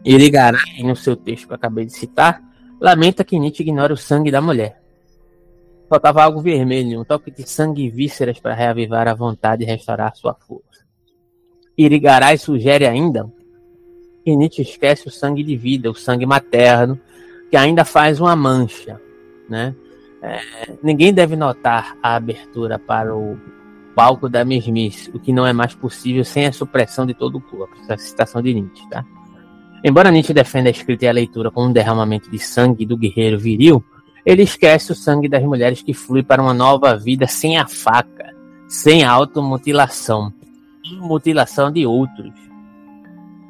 [0.03, 2.41] E Garay, no seu texto que eu acabei de citar,
[2.81, 4.81] lamenta que Nietzsche ignore o sangue da mulher.
[5.87, 10.15] Faltava algo vermelho, um toque de sangue e vísceras para reavivar a vontade e restaurar
[10.15, 10.85] sua força.
[11.77, 13.31] Irigaray sugere ainda
[14.29, 16.99] que Nietzsche esquece o sangue de vida, o sangue materno,
[17.49, 19.01] que ainda faz uma mancha,
[19.49, 19.73] né?
[20.21, 20.39] É,
[20.83, 23.39] ninguém deve notar a abertura para o
[23.95, 27.41] palco da mesmice, o que não é mais possível sem a supressão de todo o
[27.41, 27.73] corpo.
[27.81, 29.03] Essa é a citação de Nietzsche, tá?
[29.83, 33.39] Embora Nietzsche defenda a escrita e a leitura como um derramamento de sangue do guerreiro
[33.39, 33.83] viril,
[34.25, 38.35] ele esquece o sangue das mulheres que flui para uma nova vida sem a faca,
[38.67, 40.31] sem a automutilação,
[40.99, 42.33] mutilação de outros.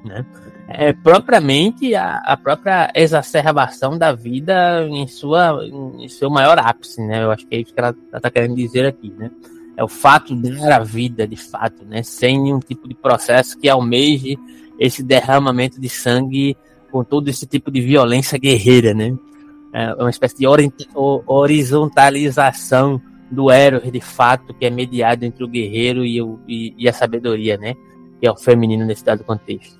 [0.05, 0.25] Né?
[0.71, 7.23] É propriamente a, a, própria exacerbação da vida em sua em seu maior ápice, né?
[7.23, 9.31] Eu acho que é isso que ela está querendo dizer aqui, né?
[9.75, 12.03] É o fato dar a vida, de fato, né?
[12.03, 14.37] Sem nenhum tipo de processo que almeje
[14.77, 16.55] esse derramamento de sangue
[16.91, 19.17] com todo esse tipo de violência guerreira, né?
[19.73, 20.45] É uma espécie de
[21.25, 23.01] horizontalização
[23.31, 26.93] do Eros, de fato, que é mediado entre o guerreiro e, o, e, e a
[26.93, 27.75] sabedoria, né?
[28.19, 29.78] Que é o feminino nesse dado contexto.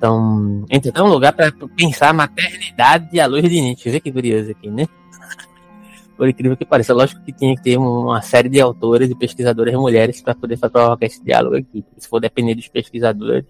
[0.00, 3.90] Então, entre um lugar para pensar a maternidade à luz de Nietzsche.
[3.90, 4.88] Vê que curioso aqui, né?
[6.16, 9.74] Por incrível que pareça, lógico que tinha que ter uma série de autores e pesquisadoras
[9.74, 11.84] mulheres para poder provocar esse diálogo aqui.
[11.98, 13.44] Se for depender dos pesquisadores,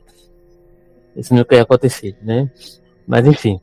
[1.15, 2.51] isso nunca ia acontecer, né?
[3.07, 3.61] Mas enfim.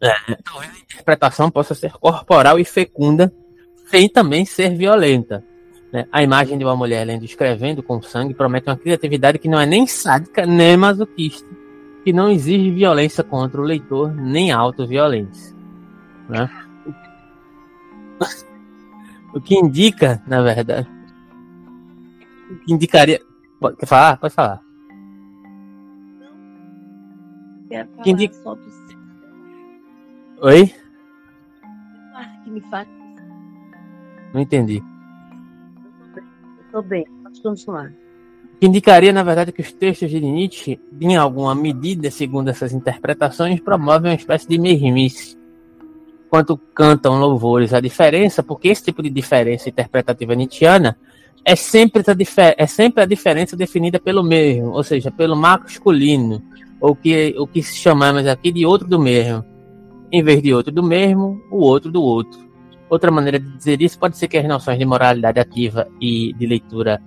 [0.00, 3.32] É, talvez a interpretação possa ser corporal e fecunda,
[3.86, 5.42] sem também ser violenta.
[5.92, 6.06] Né?
[6.12, 9.66] A imagem de uma mulher lendo escrevendo com sangue promete uma criatividade que não é
[9.66, 11.51] nem sádica nem masoquista
[12.04, 15.56] que não exige violência contra o leitor, nem autoviolência.
[16.28, 16.50] Né?
[19.34, 20.88] O que indica, na verdade,
[22.50, 23.20] o que indicaria.
[23.58, 24.16] Pode quer falar?
[24.18, 24.62] Pode falar.
[27.68, 28.34] Quero falar que indica...
[28.34, 28.62] só do
[30.42, 30.74] Oi?
[32.44, 32.86] Que me faz...
[34.34, 34.82] Não entendi.
[36.66, 37.92] Estou bem, pode continuar
[38.62, 43.58] que indicaria, na verdade, que os textos de Nietzsche, em alguma medida, segundo essas interpretações,
[43.58, 45.36] promovem uma espécie de mesmice.
[46.26, 50.96] enquanto cantam louvores à diferença, porque esse tipo de diferença interpretativa nietzschiana
[51.44, 56.40] é sempre, a, é sempre a diferença definida pelo mesmo, ou seja, pelo masculino,
[56.80, 59.44] ou que, o que chamamos aqui de outro do mesmo.
[60.12, 62.38] Em vez de outro do mesmo, o outro do outro.
[62.88, 66.46] Outra maneira de dizer isso pode ser que as noções de moralidade ativa e de
[66.46, 67.02] leitura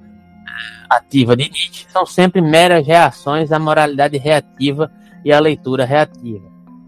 [0.90, 4.92] ativa de Nietzsche são sempre meras reações à moralidade reativa
[5.24, 6.46] e à leitura reativa.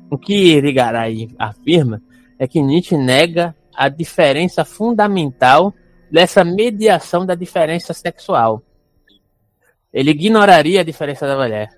[0.09, 2.01] O que Irigaray afirma
[2.39, 5.73] é que Nietzsche nega a diferença fundamental
[6.11, 8.63] dessa mediação da diferença sexual.
[9.91, 11.69] Ele ignoraria a diferença da mulher.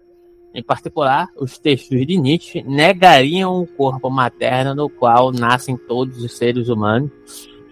[0.54, 6.38] Em particular, os textos de Nietzsche negariam o corpo materno no qual nascem todos os
[6.38, 7.12] seres humanos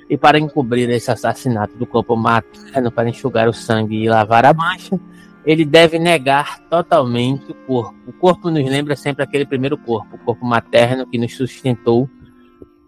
[0.09, 4.53] e para encobrir esse assassinato do corpo materno, para enxugar o sangue e lavar a
[4.53, 4.99] mancha,
[5.45, 7.95] ele deve negar totalmente o corpo.
[8.07, 12.09] O corpo nos lembra sempre aquele primeiro corpo, o corpo materno que nos sustentou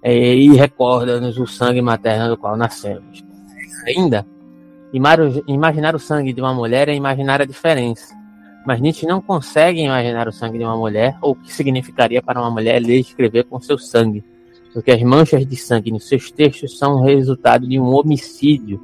[0.02, 3.24] é, e recorda-nos o sangue materno do qual nascemos.
[3.86, 4.26] Ainda,
[5.48, 8.18] imaginar o sangue de uma mulher é imaginar a diferença.
[8.66, 12.40] Mas Nietzsche não consegue imaginar o sangue de uma mulher ou o que significaria para
[12.42, 14.24] uma mulher ler e escrever com seu sangue
[14.74, 18.84] porque as manchas de sangue nos seus textos são resultado de um homicídio,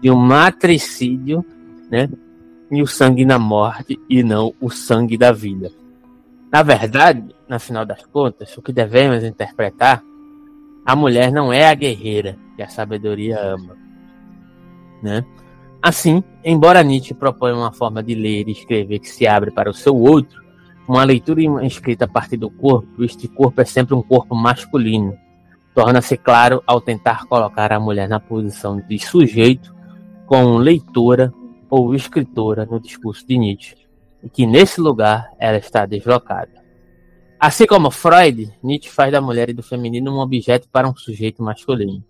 [0.00, 1.44] de um matricídio,
[1.90, 2.08] né?
[2.70, 5.70] E o sangue na morte e não o sangue da vida.
[6.50, 10.02] Na verdade, na final das contas, o que devemos interpretar,
[10.84, 13.76] a mulher não é a guerreira que a sabedoria ama,
[15.02, 15.24] né?
[15.82, 19.74] Assim, embora Nietzsche proponha uma forma de ler e escrever que se abre para o
[19.74, 20.42] seu outro,
[20.88, 25.16] uma leitura escrita a partir do corpo, este corpo é sempre um corpo masculino,
[25.76, 29.76] torna-se claro ao tentar colocar a mulher na posição de sujeito
[30.24, 31.30] como leitora
[31.68, 33.76] ou escritora no discurso de Nietzsche,
[34.24, 36.64] e que nesse lugar ela está deslocada.
[37.38, 41.42] Assim como Freud, Nietzsche faz da mulher e do feminino um objeto para um sujeito
[41.42, 42.02] masculino.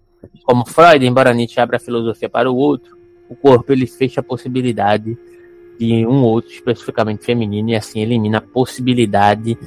[0.44, 2.96] Como Freud, embora Nietzsche abra a filosofia para o outro,
[3.28, 5.18] o corpo ele fecha a possibilidade
[5.76, 9.58] de um outro especificamente feminino e assim elimina a possibilidade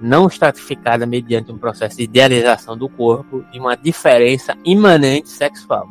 [0.00, 5.88] não estratificada mediante um processo de idealização do corpo de uma diferença imanente sexual.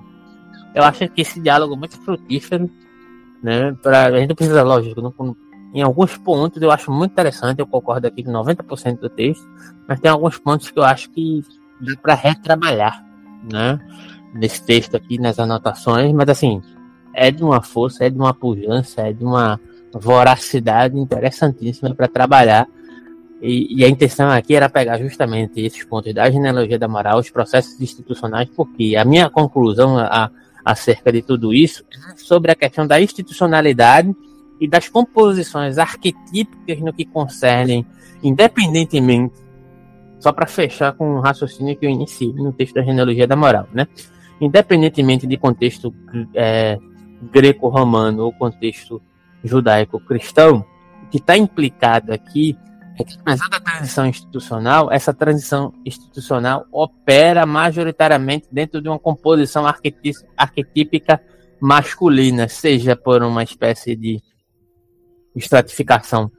[0.74, 2.70] Eu acho que esse diálogo é muito frutífero,
[3.42, 3.76] né?
[3.82, 5.36] Pra, a gente precisa, lógico, não,
[5.74, 9.48] em alguns pontos eu acho muito interessante, eu concordo aqui com 90% do texto,
[9.88, 11.44] mas tem alguns pontos que eu acho que
[11.82, 13.04] dá para retrabalhar,
[13.52, 13.80] né?
[14.34, 16.62] Nesse texto aqui, nas anotações, mas assim,
[17.14, 19.60] é de uma força, é de uma pujança, é de uma
[19.94, 22.68] voracidade interessantíssima para trabalhar
[23.42, 27.30] e, e, a intenção aqui era pegar justamente esses pontos da genealogia da moral, os
[27.30, 30.32] processos institucionais, porque a minha conclusão a,
[30.64, 34.16] acerca de tudo isso é sobre a questão da institucionalidade
[34.60, 37.86] e das composições arquetípicas no que concernem,
[38.24, 39.36] independentemente,
[40.20, 43.68] só para fechar com um raciocínio que eu iniciei no texto da genealogia da moral,
[43.74, 43.88] né?
[44.40, 45.94] Independentemente de contexto
[46.34, 46.80] é,
[47.32, 49.02] greco-romano ou contexto
[49.44, 50.66] judaico-cristão,
[51.04, 52.58] o que está implicado aqui
[52.98, 61.22] apesar da transição institucional, essa transição institucional opera majoritariamente dentro de uma composição arquetípica
[61.60, 64.22] masculina, seja por uma espécie de
[65.36, 66.32] estratificação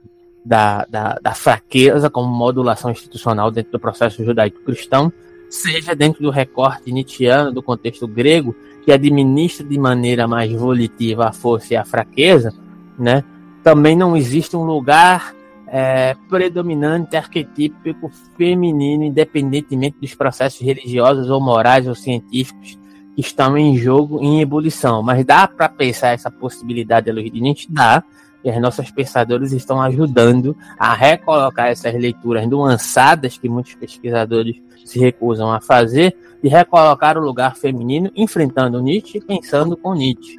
[0.43, 5.11] da, da, da fraqueza como modulação institucional dentro do processo judaico-cristão,
[5.49, 11.33] seja dentro do recorte nietzschiano do contexto grego, que administra de maneira mais volitiva a
[11.33, 12.53] força e a fraqueza,
[12.97, 13.23] né?
[13.63, 15.35] também não existe um lugar
[15.67, 22.79] é, predominante arquetípico feminino, independentemente dos processos religiosos ou morais ou científicos
[23.15, 25.03] que estão em jogo, em ebulição.
[25.03, 27.67] Mas dá para pensar essa possibilidade luz de Nietzsche?
[27.69, 28.03] Dá.
[28.43, 34.99] E os nossos pensadores estão ajudando a recolocar essas leituras nuançadas que muitos pesquisadores se
[34.99, 40.37] recusam a fazer, de recolocar o lugar feminino, enfrentando Nietzsche e pensando com Nietzsche.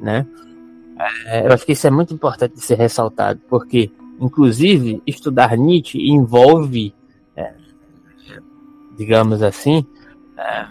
[0.00, 0.26] Né?
[1.26, 3.90] É, eu acho que isso é muito importante de ser ressaltado, porque
[4.20, 6.94] Inclusive, estudar Nietzsche envolve,
[7.36, 7.52] é,
[8.96, 9.84] digamos assim,
[10.36, 10.66] é,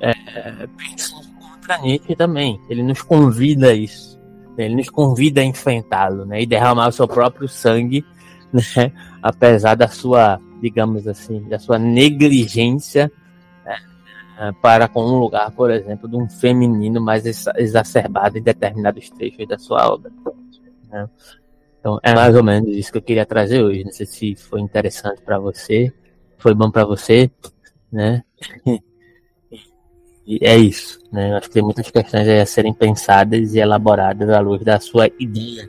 [0.00, 2.60] é, pensar contra Nietzsche também.
[2.68, 4.18] Ele nos convida a isso.
[4.56, 8.04] Ele nos convida a enfrentá-lo né, e derramar o seu próprio sangue,
[8.52, 8.92] né,
[9.22, 13.10] apesar da sua, digamos assim, da sua negligência
[14.38, 17.24] é, para com um lugar, por exemplo, de um feminino mais
[17.56, 20.12] exacerbado em determinados trechos da sua obra.
[20.88, 21.08] Né?
[21.88, 23.82] Então é mais ou menos isso que eu queria trazer hoje.
[23.82, 25.90] Não sei se foi interessante para você,
[26.36, 27.30] foi bom para você,
[27.90, 28.22] né?
[30.30, 31.34] E é isso, né?
[31.34, 35.66] Acho que tem muitas questões a serem pensadas e elaboradas à luz da sua ideia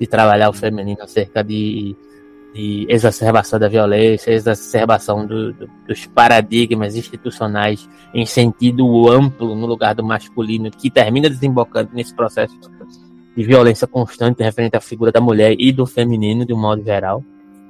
[0.00, 1.96] de trabalhar o feminino acerca de
[2.56, 9.94] de exacerbação da violência, exacerbação do, do, dos paradigmas institucionais em sentido amplo no lugar
[9.94, 12.58] do masculino, que termina desembocando nesse processo
[13.36, 17.22] de violência constante referente à figura da mulher e do feminino de um modo geral,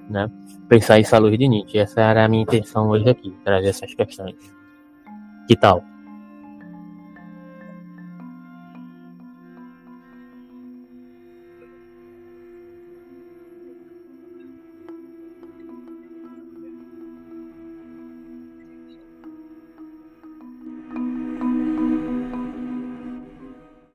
[0.08, 0.30] né?
[0.68, 1.78] Pensar isso à luz de Nietzsche.
[1.78, 4.36] Essa era a minha intenção hoje aqui, trazer essas questões.
[5.48, 5.82] Que tal?